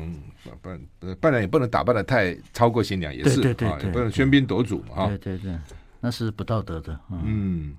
[0.62, 0.80] 伴
[1.20, 5.08] 伴娘也不能打扮的太超过新娘，也是啊，也不能喧宾夺主嘛。
[5.08, 5.58] 对对对。
[6.06, 7.00] 那是不道德的。
[7.10, 7.74] 嗯，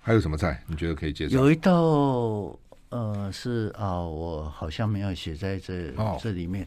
[0.00, 1.36] 还有什么菜你觉得可以介绍？
[1.36, 2.56] 有一道
[2.88, 6.66] 呃，是啊，我好像没有写在这、哦、这里面。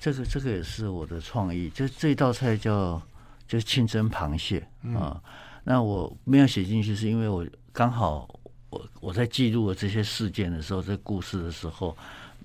[0.00, 3.00] 这个这个也是我的创意，就这道菜叫
[3.48, 5.18] 就是清蒸螃蟹啊。
[5.62, 8.28] 那我没有写进去，是因为我刚好
[8.68, 11.96] 我我在记录了这些事件的时候，这故事的时候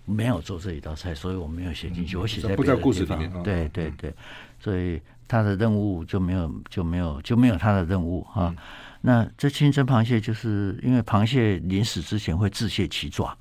[0.10, 2.18] 没有做这一道菜，所以我没有写进去。
[2.18, 3.44] 嗯、我写在别的地方，不在故事里面。
[3.44, 4.14] 对对对，
[4.60, 8.48] 所以他的任务就没有就没有就没有他的任务啊。
[8.50, 8.58] 嗯、
[9.02, 13.38] 那这清蒸螃蟹就是因为螃蟹临死之前会自卸其爪。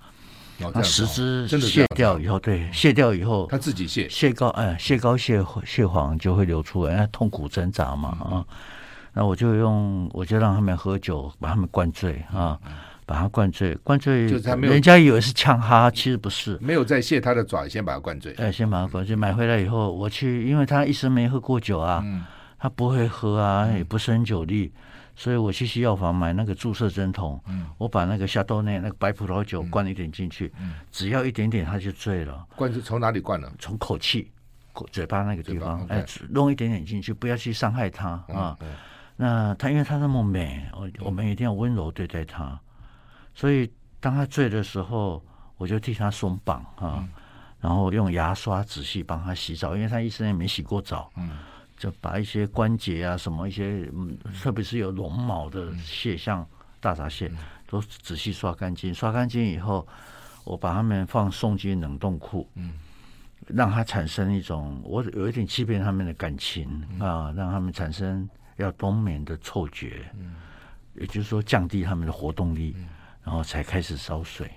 [0.74, 8.44] 那十只卸掉以后，对，卸掉以后，他自己卸，蟹膏，哎，蟹膏蟹蟹黄就会流出来，痛苦挣扎嘛啊。
[9.12, 12.58] 那我就用，我就让他们喝酒，把他们灌醉啊，
[13.08, 19.16] 把他灌醉，灌醉，就是他没有，人家以为是呛哈，其实不是，没有在卸他的爪，先把他灌醉，哎，先把他灌醉。
[19.16, 22.04] 买回来以后，我去，因为他一生没喝过酒啊，
[22.58, 24.70] 他不会喝啊，也不是很酒力。
[25.16, 32.46] 所以我去西药房买那个注射针筒，嗯、我把那个夏豆内那个白葡萄酒灌一点进去，嗯嗯、只要一点点他就醉了。
[32.54, 33.50] 灌是从哪里灌呢？
[33.58, 34.30] 从口气、
[34.74, 38.56] 口嘴巴那个地方，哎，弄一点点进去，不要去伤害他啊。
[38.60, 38.68] 嗯嗯、
[39.16, 42.60] 那他因为他那么美，我我们一定要温柔对待他。
[43.38, 43.70] 所以
[44.00, 45.24] 当他醉的时候，
[45.58, 47.08] 我就替他松绑啊，嗯、
[47.60, 51.08] 然后用牙刷仔细帮他洗澡，因为他一生也没洗过澡。
[51.16, 51.30] 嗯。
[51.78, 56.44] 就把一些关节啊，什么一些，嗯，特别是有绒毛的蟹，像
[56.80, 57.30] 大闸蟹，
[57.68, 58.92] 都仔细刷干净。
[58.92, 59.86] 刷干净以后，
[60.42, 62.72] 我把它们放送进冷冻库，嗯，
[63.46, 70.34] 让它产生一种，我有一点欺骗他们的感情啊，让他们产生要冬眠的错觉，嗯，
[70.96, 72.74] 也就是说降低他们的活动力，
[73.28, 74.50] 然后才开始烧水。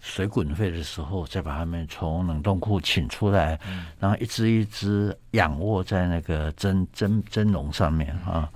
[0.00, 8.48] 水滚沸的时候，再把它们从冷冻库请出来，嗯、然后一只一只仰卧在那个蒸蒸蒸笼上面啊，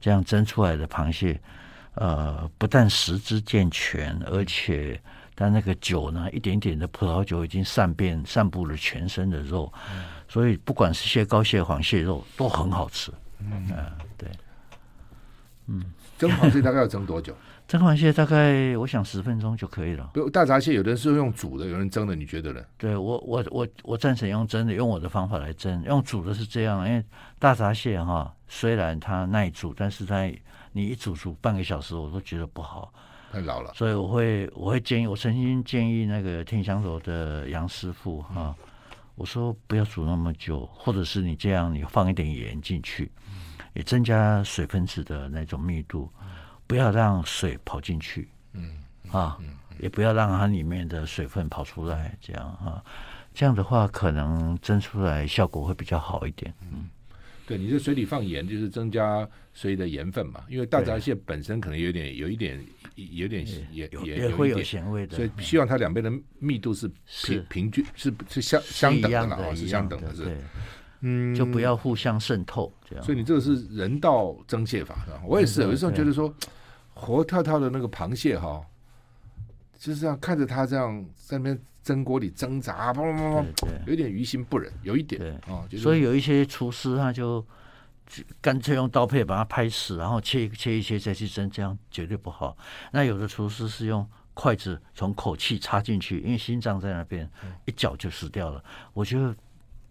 [0.00, 1.40] 这样蒸出来的螃蟹，
[1.94, 5.00] 呃，不但食之健全，而且
[5.36, 13.12] 它那个酒呢，一点点的葡萄酒已经散遍散布了全身的肉，嗯、所以不管是蟹膏、蟹黄、蟹肉都很好吃。
[13.38, 14.28] 嗯，呃、对，
[15.68, 15.84] 嗯，
[16.18, 17.32] 蒸螃蟹大概要蒸多久？
[17.70, 20.10] 蒸螃蟹大概我想十分钟就可以了。
[20.12, 22.60] 不，大闸蟹有的人是用煮的，有人蒸的，你觉得呢？
[22.76, 25.80] 对我，我我我赞成用蒸的，用我的方法来蒸。
[25.84, 27.04] 用煮的是这样，因为
[27.38, 30.28] 大闸蟹哈，虽然它耐煮，但是它
[30.72, 32.92] 你一煮煮半个小时，我都觉得不好，
[33.30, 33.72] 太老了。
[33.76, 38.54] 所以我会我会建议，我曾经建议那个天香楼的杨师傅哈，嗯、
[39.14, 43.12] 我说不要煮那么久，或者是你这样，你放一点盐进去，
[43.74, 46.10] 也增加水分子的那种密度。
[46.70, 49.36] 不要让水跑进去，嗯，嗯啊，
[49.80, 52.80] 也不要让它里面的水分跑出来，这样啊，
[53.34, 56.54] 这样的话可能蒸出来效果会比较好一点。
[56.72, 56.88] 嗯，
[57.44, 66.88] 对，你在水里放盐就是增加水的盐分嘛，因为大闸蟹本身可能有点、有一点、有点盐，也也会有咸味的，所以希望它两边的密度是
[67.24, 70.38] 平平均，是是相相等的啊，是相等的，是。
[71.00, 73.04] 嗯，就不要互相渗透，这样。
[73.04, 75.20] 所以你这个是人道蒸蟹法，是吧？
[75.26, 76.32] 我也是，有时候觉得说。
[77.00, 78.62] 活跳跳的那个螃蟹哈，
[79.78, 85.66] 就是这样看着它这样在那边蒸锅里挣扎，砰砰砰砰，有点于心不忍，有一点啊。
[85.78, 87.44] 所以有一些厨师他就
[88.40, 92.56] 干脆用刀片把它拍死，然后切切一切再去蒸，这样绝对不好。
[92.92, 97.28] 那有的厨师是用筷子从口气插进去，因为心脏在那边，
[97.64, 98.62] 一脚就死掉了。
[98.92, 99.34] 我觉得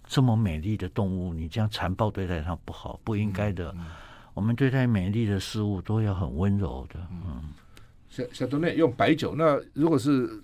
[0.06, 3.76] 这么美丽的动物，你这样残暴对待它不好，不应该的。
[4.34, 7.00] 我们对待美丽的事物都要很温柔的。
[7.12, 7.44] 嗯，
[8.10, 10.42] 小小东内用白酒，那如果是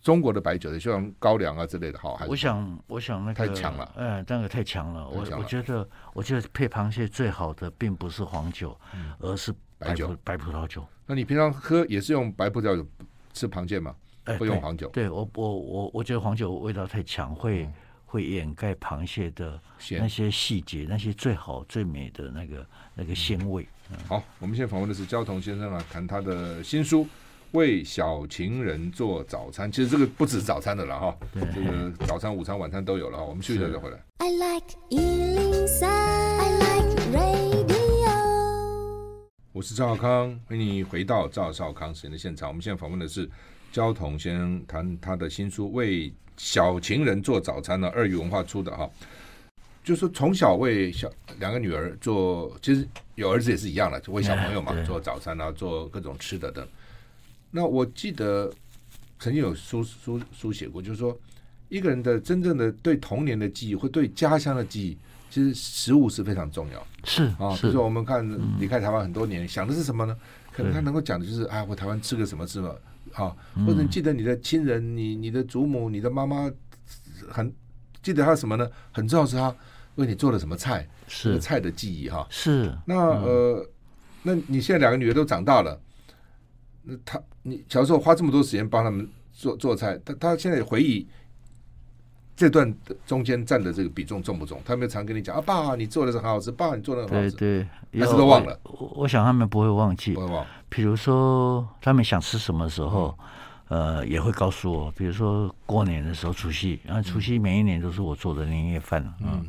[0.00, 2.30] 中国的白酒的，像高粱啊之类的，好还是？
[2.30, 3.92] 我想，我想那个太强了。
[3.96, 5.08] 哎，那个太强了。
[5.08, 8.78] 我我觉得，我觉得配螃蟹最好的并不是黄酒，
[9.18, 10.84] 而是白酒，白葡萄酒。
[11.06, 12.86] 那你平常喝也是用白葡萄酒
[13.32, 13.94] 吃螃蟹吗？
[14.38, 14.88] 不用黄酒？
[14.88, 17.68] 对我，我我我觉得黄酒味道太强，会。
[18.14, 23.66] 会掩盖螃蟹的那些细节，那些最好最美的那个那个鲜味。
[24.06, 27.02] 好，我们现在访问的是焦桐先生啊，谈他的新书
[27.50, 29.68] 《为小情人做早餐》。
[29.74, 33.24] 其实这个不止早餐的了哈，对这个早餐、午餐、晚餐都有了哈。
[33.24, 33.98] 我们休息一下再回来。
[34.18, 38.14] I like 103, I like radio。
[39.50, 42.46] 我是赵少康，欢迎你回到赵少康时间的现场。
[42.48, 43.28] 我们现在访问的是
[43.74, 46.08] 焦桐先生，谈他的新书《为》。
[46.36, 48.90] 小情人做早餐呢，二语文化出的哈，
[49.84, 51.08] 就是说从小为小
[51.38, 56.66] 两个女儿做，其实有儿子也是一样的，就为小朋友嘛做早餐啊，做各种吃的等。
[57.52, 58.52] 那我记得
[59.20, 61.16] 曾经有书书书写过，就是说
[61.68, 64.98] 一个人的真正的对童年的记忆或对家乡的记忆，
[65.30, 66.84] 其实食物是非常重要。
[67.04, 70.16] 是啊，比如说我们看离开台湾很多年，想的是什么呢？
[70.52, 72.74] 可能他能够讲的就是啊，我台湾吃个什么吃嘛。
[73.14, 73.34] 啊，
[73.66, 76.50] 或者你记得你的亲人，你你的祖母，你的妈妈，
[77.30, 77.52] 很
[78.02, 78.68] 记得他什么呢？
[78.92, 79.54] 很重要是他
[79.94, 82.26] 为你做了什么菜，是菜的记忆哈。
[82.28, 83.66] 是那呃，
[84.22, 85.80] 那你现在两个女儿都长大了，
[86.82, 91.06] 那他你小时候花这么多时间帮他们做做菜，他他现在回忆。
[92.36, 92.74] 这段
[93.06, 94.60] 中间占的这个比重重不重？
[94.64, 98.58] 他们常跟你讲啊，爸，你做的是很好吃，爸，你做的很好吃，对对，还是都忘了。
[98.64, 100.44] 我，我想他们不会忘记，不会忘。
[100.74, 103.16] 比如说他们想吃什么时候，
[103.68, 104.90] 嗯、呃，也会告诉我。
[104.92, 109.28] 比如说过年的时候，除夕，然后除夕每一年都是我做的年夜饭，嗯。
[109.32, 109.46] 嗯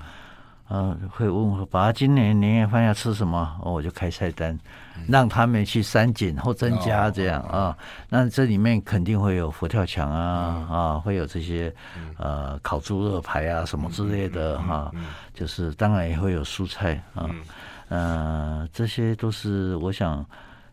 [0.68, 3.56] 嗯，会问我爸今年年夜饭要吃什么？
[3.62, 4.60] 哦，我就开菜单，
[5.08, 7.78] 让他们去删减或增加这样啊。
[8.10, 11.72] 那这里面肯定会有佛跳墙啊啊，会有这些
[12.18, 14.92] 呃烤猪肉排啊什么之类的哈。
[15.36, 17.30] 就是当然也会有蔬菜啊，
[17.90, 20.26] 呃，这些都是我想，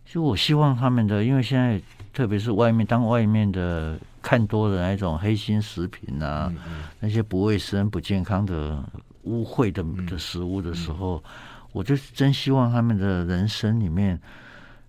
[0.04, 1.80] 就我希望他们的，因为现在
[2.12, 6.52] 特别是外面当外面的看多了那种黑心食品啊，
[7.00, 8.82] 那些不卫生不健康的。
[9.24, 11.22] 污秽的的食物的时候，
[11.70, 14.20] 我就真希望他们的人生里面，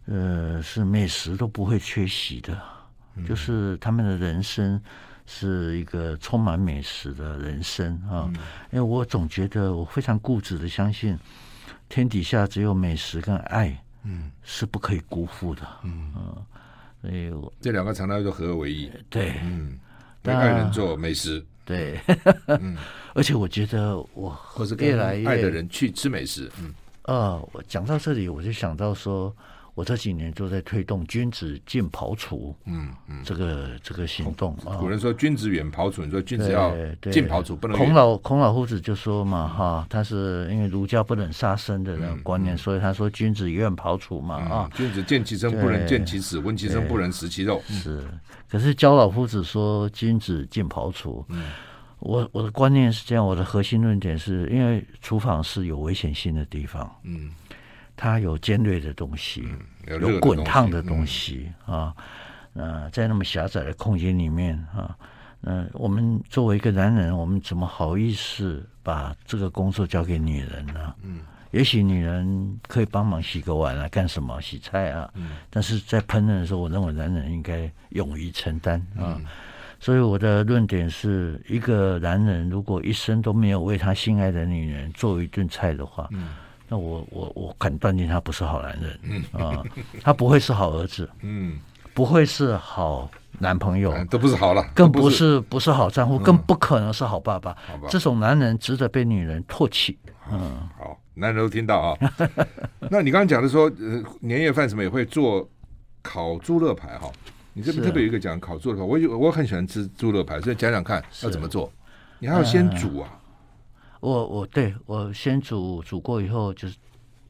[0.07, 2.59] 呃，是美食都不会缺席的，
[3.15, 4.81] 嗯、就是他们的人生
[5.27, 8.25] 是一个充满美食的人生啊。
[8.29, 8.33] 嗯、
[8.71, 11.15] 因为我总觉得我非常固执的相信，
[11.87, 16.11] 天底下只有美食跟爱，嗯，是不可以辜负的，嗯。
[16.15, 16.45] 嗯，
[17.01, 19.77] 所以我这两个常常就合二为一，对，嗯，
[20.21, 21.43] 对爱人做美食。
[21.65, 21.99] 对，
[22.47, 22.77] 嗯，
[23.15, 24.37] 而且我觉得我
[24.79, 29.33] 越来越爱的人去吃美食，嗯，啊，我讲到这里，我就想到说，
[29.75, 34.77] 我这几年都在推动君子进庖厨，嗯嗯，这个这个行动啊。
[34.77, 36.71] 古人说君子远庖厨，你说君子要
[37.11, 37.75] 进庖厨，不能。
[37.75, 47.61] 孔老孔老夫子就说嘛，哈，他是因为儒家不能杀生的那个观念，所以他说君子远庖厨嘛，啊，君子见其生不能见其死，闻其声不能食其肉。
[47.67, 48.03] 是。
[48.47, 51.45] 可是焦老夫子说君子进庖厨，嗯，
[51.97, 57.31] 我我的观念是这样，我的核心论点是因为厨房是有危险性的地方，嗯，
[57.95, 59.47] 它有尖锐的东西，
[59.87, 61.95] 有滚烫的东西啊，
[62.53, 64.97] 呃，在那么狭窄的空间里面啊，
[65.41, 70.93] 嗯，我们作为一个男人，我们怎么好意思把这个工作交给女人呢？
[71.03, 71.21] 嗯。
[71.51, 75.07] 也许女人可以帮忙洗个碗啊，干什么洗菜啊？
[75.13, 79.13] 嗯、但是在烹饪的时候，我认为男人应该勇于承担啊。
[79.19, 79.25] 嗯、
[79.79, 86.29] 所以我的论点是一个男人如果一生都没有为他心爱的女人做一顿菜的话，嗯、
[86.67, 89.63] 那我我我敢断定他不是好男人，嗯、啊，
[90.01, 91.59] 他不会是好儿子，嗯，
[91.93, 97.55] 不会是好男朋友，都不是好了，更不是不是好丈夫，嗯、更不可能是好爸爸。
[97.67, 99.97] 好吧，这种男人值得被女人唾弃。
[100.31, 100.99] 嗯，好。
[101.15, 102.11] 男人都听到啊，
[102.89, 105.47] 那你刚刚讲的说，呃，年夜饭什么也会做
[106.01, 107.07] 烤猪肋排哈，
[107.53, 111.71] 你这边特别有一个讲烤猪肋排，我有我很喜欢吃猪肋排，所以讲讲看要怎么做。
[112.17, 113.13] 你还要先煮啊？
[114.03, 116.75] 我我对我先煮煮过以后，就是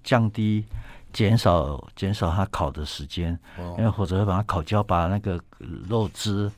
[0.04, 0.66] 降低
[1.12, 3.38] 减少减少它烤的时间，
[3.78, 5.40] 因为否则会把它烤焦，把那个
[5.88, 6.52] 肉汁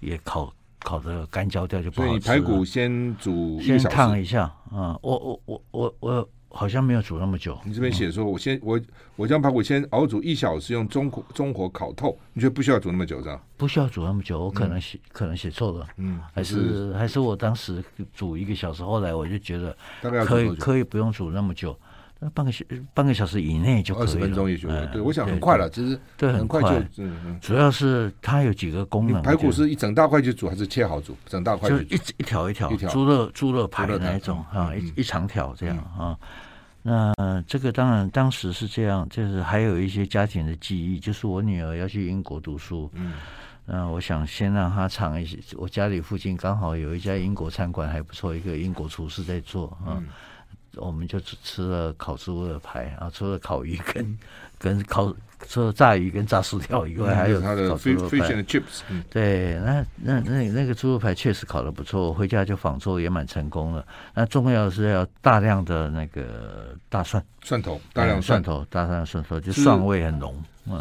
[0.00, 2.20] 也烤烤的干焦掉就不好吃。
[2.20, 6.28] 所以排骨先煮先烫一下啊，我我我我我。
[6.54, 7.58] 好像没有煮那么久。
[7.64, 8.80] 你这边写说，我先我
[9.16, 12.18] 我将排骨先熬煮一小时，用中火中火烤透。
[12.32, 13.42] 你觉得不需要煮那么久是吧？
[13.56, 15.86] 不需要煮那么久，我可能写可能写错了。
[15.96, 17.84] 嗯，还是还是我当时
[18.14, 19.76] 煮一个小时，后来我就觉得
[20.24, 21.91] 可以可以不用煮那么久，那
[22.30, 24.10] 半个小半个小时以内就可以了。
[24.10, 27.04] 二十分钟也就对，我想很快了，其实对很快就
[27.40, 29.20] 主要是它有几个功能。
[29.22, 31.16] 排骨是一整大块去煮还是切好煮？
[31.26, 36.18] 整大块就一一条一条猪肉猪肉排的那一种啊，一一长条这样啊。
[36.84, 37.12] 那
[37.46, 43.12] 这个当然当时是这样，就是还有一些家庭的记忆，就是我女儿要去英国读书，嗯，
[43.64, 45.38] 那我想先让她尝一些。
[45.56, 50.08] 我家里附近刚好有一家英国餐馆还不错，一个英国厨师在做啊，嗯、
[50.76, 54.18] 我们就吃吃了烤猪肉排啊，除了烤鱼跟
[54.58, 55.14] 跟烤。
[55.48, 58.44] 除了炸鱼跟炸薯条以外，还有烤猪肉排。
[59.10, 63.84] 对，那那那那个猪肉排确实烤的不错，我回家就仿做，也蛮成功的。
[64.14, 70.32] 那重要的是要大量的那个大蒜、蒜头，大量蒜头，大量蒜头，就蒜味很浓。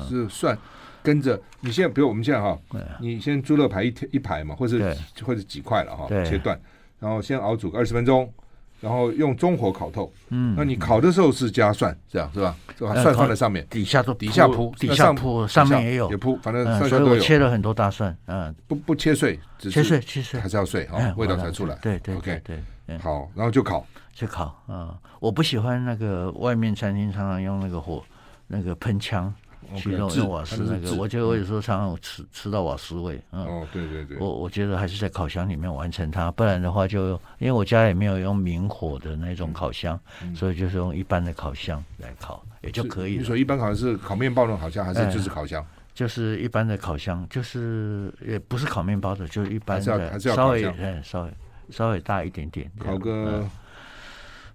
[0.07, 0.55] 是蒜
[1.01, 2.55] 跟着你现在，比如我们现在哈，
[2.99, 6.61] 你先猪肉排一一排嘛，或者或者几块了哈，切断，
[6.99, 8.31] 然后先熬煮个二十分钟。
[8.81, 12.55] 然后用中火烤透，嗯，那你烤的时候是加蒜，这样是吧？
[12.79, 16.09] 把蒜放在上面，底下都底下铺，底下铺，上面也有。
[16.09, 17.05] 也铺，反正蒜蒜都有。
[17.05, 20.39] 所以我切了很多大蒜，嗯，不不切碎，切碎切碎。
[20.39, 21.75] 还是要碎啊，味道才出来。
[21.75, 22.41] 对对，OK。
[22.43, 28.03] 对，好，然后就烤，就烤，嗯，我不喜欢那个外面餐厅常常用那个火
[28.47, 29.31] 那个喷枪
[29.75, 33.21] 其中用瓦斯那个，我觉得我有时候常常吃吃到瓦斯味。
[33.31, 39.99] 嗯，哦，对对对，我我觉得还是在烤箱里面完成它，不然的话就因为我家也没有用明火的那种烤箱，
[40.35, 43.17] 所以就是用一般的烤箱来烤也就可以。
[43.17, 45.65] 你说一般烤箱是烤面包的烤箱还是就是烤箱？
[45.93, 50.63] 就是一般的烤箱，就是也不是烤面包的，就是一般的，稍微
[51.03, 51.31] 稍微
[51.69, 53.43] 稍微大一点点，烤个。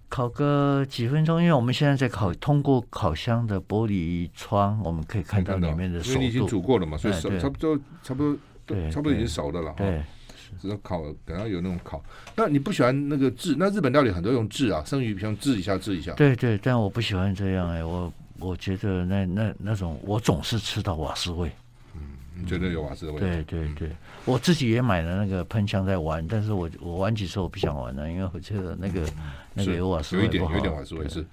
[0.09, 6.15] 烤个几分钟，因为我们现在在烤，通过烤箱的玻璃窗，我们可以看到里面的熟度。
[6.15, 9.73] 因为你已经煮过了嘛，所以熟差不多，差不多，对，差不多已经熟的了。
[9.77, 10.01] 对，
[10.61, 12.01] 只要烤，等下有那种烤。
[12.35, 13.55] 那你不喜欢那个炙？
[13.59, 16.13] 那日本料理很多用炙啊，生鱼片炙一下，炙一下。
[16.13, 21.51] 对对，但我不喜欢这样哎，我我觉得那那那种，我总是吃到瓦斯味。
[22.45, 23.25] 绝对有瓦斯的味道。
[23.25, 23.89] 对对对，
[24.25, 29.01] 我自己也买了那个喷枪在玩，但是我我玩几次我不想玩了，因为我觉得那个
[29.53, 31.25] 那个有瓦斯，有一点有一点瓦斯味是。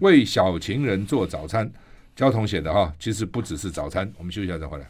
[0.00, 1.70] 为小情人做早餐，
[2.14, 4.12] 焦桐写的哈，其实不只是早餐。
[4.18, 4.86] 我们休息一下再回来。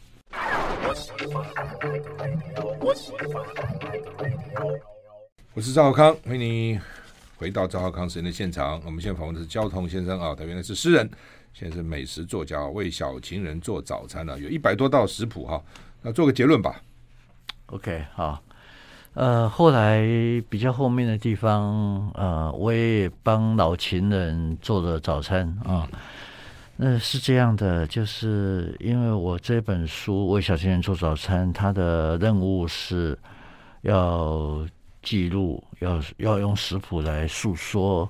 [5.55, 6.81] 我是赵浩康，欢迎你
[7.37, 8.81] 回到赵浩康时间的现场。
[8.85, 11.09] 我们现在访问的是焦桐先生啊，他原来是诗人。
[11.53, 15.63] 现在是美食作家，为小情人做早餐呢，有一百多道食谱哈。
[16.03, 16.81] 那做个结论吧。
[17.67, 18.43] OK，好。
[19.15, 20.01] 呃，后来
[20.49, 25.89] 比较后面的地方，呃，我也帮老情人做了早餐啊。
[26.77, 33.19] 那是这样的，就是因为我这本书为小情人做早餐，他的任务是
[33.83, 34.65] 要
[35.03, 38.09] 记录，要要用食谱来诉说。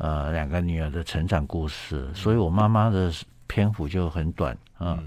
[0.00, 3.12] 呃，两个女儿的成长故事，所以我妈妈的
[3.46, 4.96] 篇幅就很短啊。
[4.98, 5.06] 嗯、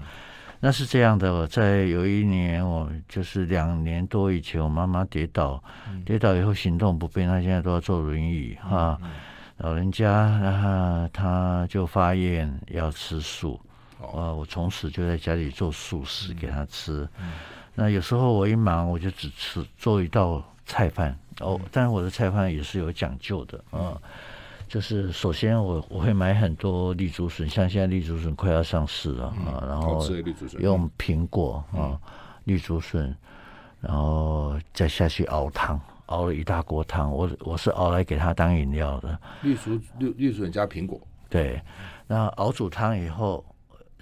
[0.60, 8.96] 那是这样的，在有一年，我就是两年多以前，我妈妈跌倒，嗯、跌倒以后行动不便，她现在都要坐轮椅哈。
[9.02, 9.10] 嗯嗯、
[9.56, 13.60] 老人家，然后她就发愿要吃素，
[14.00, 17.02] 啊、哦，我从此就在家里做素食给她吃。
[17.18, 17.26] 嗯。
[17.26, 17.32] 嗯、
[17.74, 21.18] 那有时候我一忙，我就只吃做一道菜饭。
[21.40, 24.00] 哦，但是我的菜饭也是有讲究的啊。
[24.64, 30.04] 嗯就是首先我我会买很多绿竹笋，像现在绿竹笋快要上市了啊，然后
[30.58, 32.00] 用苹果啊
[32.44, 33.14] 绿竹笋，
[33.80, 39.18] 然后再下去熬汤，熬了一大锅汤，我我是熬来给他当饮料的。
[39.42, 41.60] 绿竹绿绿竹笋加苹果，对，
[42.06, 43.44] 那熬煮汤以后，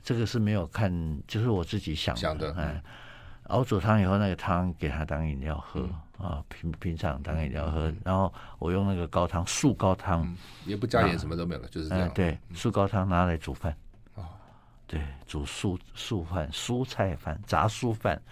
[0.02, 0.90] 这个是没有看，
[1.26, 2.80] 就是我自己想的，想的嗯，
[3.52, 5.80] 熬煮汤以后那个汤给他当饮料喝。
[5.80, 10.32] 嗯啊，平平常当饮料喝，然后我用那个高汤素高汤，
[10.64, 12.08] 也不加盐，什么都没有了，就是这样。
[12.14, 13.76] 对，素高汤拿来煮饭。
[14.14, 14.22] 哦，
[14.86, 18.22] 对，煮素素饭、蔬菜饭、杂蔬饭。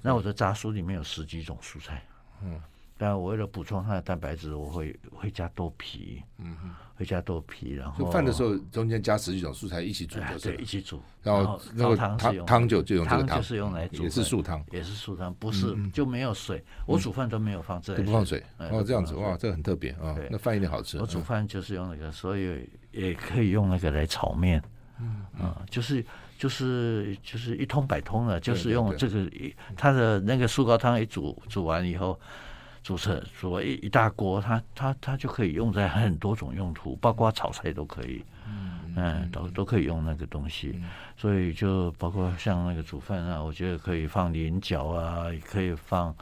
[0.00, 2.00] 那我的杂蔬里面有十几种蔬菜。
[2.40, 2.62] 嗯。
[3.02, 20.98] 但我为了补充它的蛋白质，我会会加豆皮，嗯哼，会加豆皮，然后饭的时候中间加十几种素菜一起煮，对，一起煮，然后那个汤汤就就用这个汤，就是用来煮，也是素汤，也是素汤，不是就没有水，我煮饭都没有放这，都不放水，哦，这样子哇，这个很特别啊，那饭一定好吃。
[20.98, 24.62] 我煮饭就是用那个，所以也可以用那个来炒面，
[25.00, 26.04] 嗯啊，就是
[26.36, 29.26] 就是就是一通百通了，就是用这个
[29.74, 32.20] 它的那个素高汤一煮煮完以后。
[32.82, 40.84] 煮成煮一一大锅，它它它就可以用在很多种用途，包括炒菜都可以，嗯，嗯，都都可以用那个东西，嗯、
[41.16, 46.14] 所以就包括像那个煮饭啊，我觉得可以放菱角啊，也可以放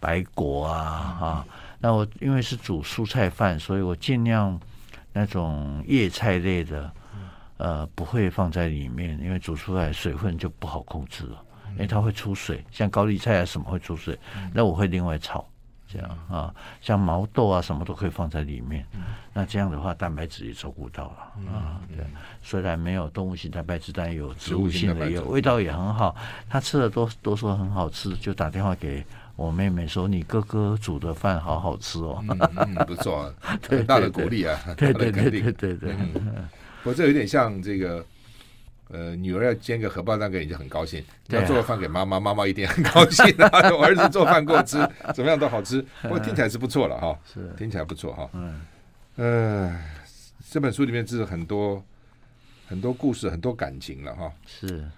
[0.00, 1.46] 白果啊，嗯、啊，
[1.78, 4.58] 那我因为是煮蔬菜饭，所以我尽量
[5.12, 6.90] 那种叶菜类的，
[7.58, 14.18] 呃，不会放在里面，因为煮出来水分就不好控制了，因为它会出水，像高丽菜啊什么会出水，
[14.54, 15.46] 那我会另外炒。
[15.96, 18.84] 这样啊，像毛豆啊，什么都可以放在里面。
[18.94, 21.80] 嗯、那这样的话，蛋白质也照顾到了、嗯、啊。
[21.88, 22.04] 对，
[22.42, 26.14] 虽然没有动物性蛋白质，但有植物性的，有味道也很好。
[26.48, 29.04] 他吃的都都说很好吃，就打电话给
[29.36, 32.22] 我妹妹说：“你哥哥煮的饭好好吃哦。
[32.28, 33.34] 嗯”嗯，不错啊，
[33.68, 35.96] 很大的鼓励啊，对对对对对对。
[36.84, 38.04] 我这有点像这个。
[38.88, 43.50] 呃，女儿要煎个荷包蛋给你就很高兴，要做个饭给妈妈，妈妈一定很高兴啊！
[43.76, 44.78] 我儿子做饭给我吃，
[45.12, 45.84] 怎么样都好吃。
[46.02, 48.30] 不过听起来是不错了哈，是听起来不错哈。
[48.34, 48.60] 嗯，
[49.16, 49.76] 呃，
[50.50, 51.84] 这本书里面是很多
[52.68, 54.32] 很多故事，很多感情了哈。
[54.46, 54.88] 是，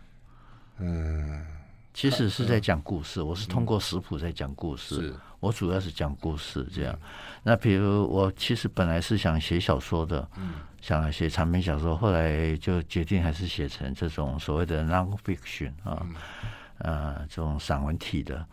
[0.78, 1.47] 嗯，
[1.95, 5.14] 其实是在讲故事，我是通过食谱在讲故事。
[5.39, 6.99] 是，我主要是讲故事这样。
[7.43, 10.55] 那比如我其实本来是想写小说的，嗯。
[10.80, 16.07] 想来写长篇小说，后来就决定还是写成这种所谓的 non-fiction 啊，
[16.78, 18.47] 呃，这种散文体的。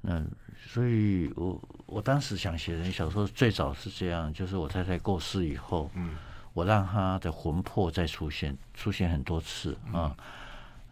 [0.00, 0.24] 那
[0.66, 6.16] 所以我我当时想写的小说最早是这样，就是我太太过世以后，嗯，
[6.54, 10.16] 我让她的魂魄再出现，出现很多次啊。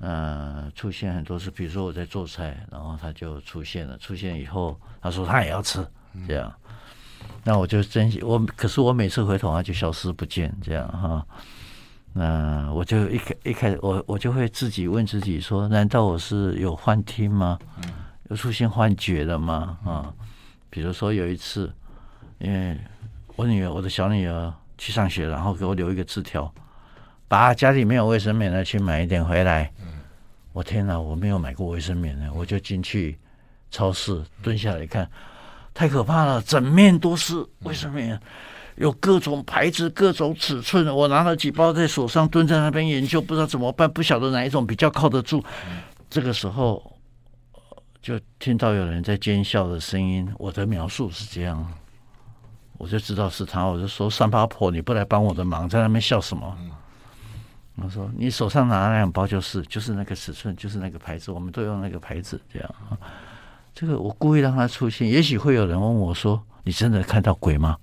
[0.01, 5.86] 呃，出现很多次，比如说我在做菜，然后他就出现了，出现以后他说他也要吃，
[6.28, 6.53] 这样，
[7.42, 11.24] 那我就珍惜我，可是我每次回头他就消失不见，这样哈。
[12.16, 17.59] 那我就一开一开始，我我就会自己问自己说：难道我是有幻听吗？
[18.30, 19.78] 有出现幻觉了吗？
[19.84, 20.14] 啊，
[20.70, 21.72] 比如说有一次，
[22.38, 22.78] 因为
[23.36, 26.53] 我女儿，我的小女儿去上学，然后给我留一个字条，
[27.26, 29.72] 把家里没有卫生棉的去买一点回来。
[30.55, 33.18] 我天哪，我没有买过卫生棉呢，我就进去
[33.72, 35.11] 超市蹲下来看，
[35.74, 38.18] 太可怕了，整面都是卫生棉。
[38.76, 45.44] 有各种牌子、各种尺寸，我拿了几包在手上，蹲在那边研究，不知道怎么办，不晓得哪一种比较靠得住。
[46.09, 46.96] 这个时候，
[48.00, 50.32] 就听到有人在奸笑的声音。
[50.38, 51.68] 我的描述是这样，
[52.78, 53.64] 我就知道是他。
[53.64, 56.57] 我就说：“三八婆，你不来帮我的忙，在那边笑什么？”
[57.76, 62.74] 我说：“你手上拿那两包就是，就是那个尺寸，就是那个牌子，我们都用那个牌子。”这样，
[63.74, 65.08] 这个我故意让他出现。
[65.08, 67.76] 也许会有人问我说：“你真的看到鬼吗？”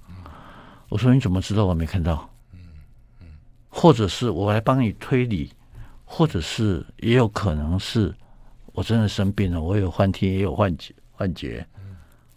[0.90, 2.30] 我说，你怎么知道我没看到？
[2.54, 3.28] 嗯
[3.74, 5.50] 或者是我来帮你推理，
[6.04, 8.14] 或者是也有可能是
[8.74, 11.66] 我真的生病了，我有幻听，也有幻觉，幻觉，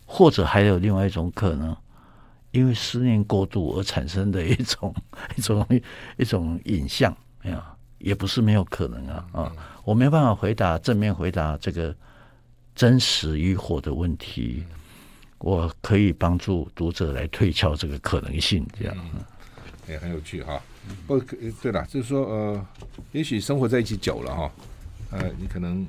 [0.06, 1.76] 或者还有另外一种可能，
[2.52, 4.94] 因为思念过度而产生的一种
[5.36, 5.66] 一种
[6.16, 7.12] 一种影像，
[7.44, 7.64] 哎呀，
[7.98, 9.52] 也不是没有可能啊啊！
[9.84, 11.94] 我没办法回答正面回答这个
[12.74, 14.64] 真实与否的问题。
[15.38, 18.96] 我可以帮助读者来推敲这个可能性，这样，
[19.86, 20.58] 也、嗯、很有趣哈。
[21.06, 21.20] 不，
[21.60, 22.66] 对了，就是说，呃，
[23.12, 24.52] 也许生活在一起久了哈，
[25.10, 25.86] 呃，你可能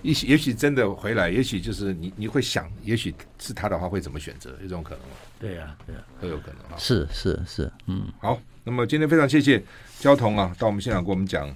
[0.00, 5.14] 也许也许真的回来，也许就是你你会想，也许是他的话会怎么选择，有这种可能吗？
[5.38, 6.76] 对呀、啊，对呀、啊，都有可能哈。
[6.78, 9.62] 是是是，嗯，好，那么今天非常谢谢
[10.00, 11.54] 焦桐啊，到我们现场给我们讲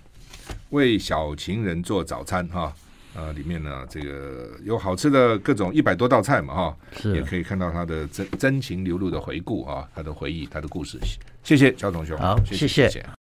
[0.69, 2.71] 为小情人做早餐哈。
[3.17, 6.77] 呃，里面呢，这个有好吃的各种一百多道菜嘛，哈，
[7.15, 10.99] 也可以看到他的真真情流露的回顾啊，他的回忆，他的故事。
[11.43, 12.69] 谢谢焦同兄，好，谢谢。
[12.69, 13.24] 谢谢。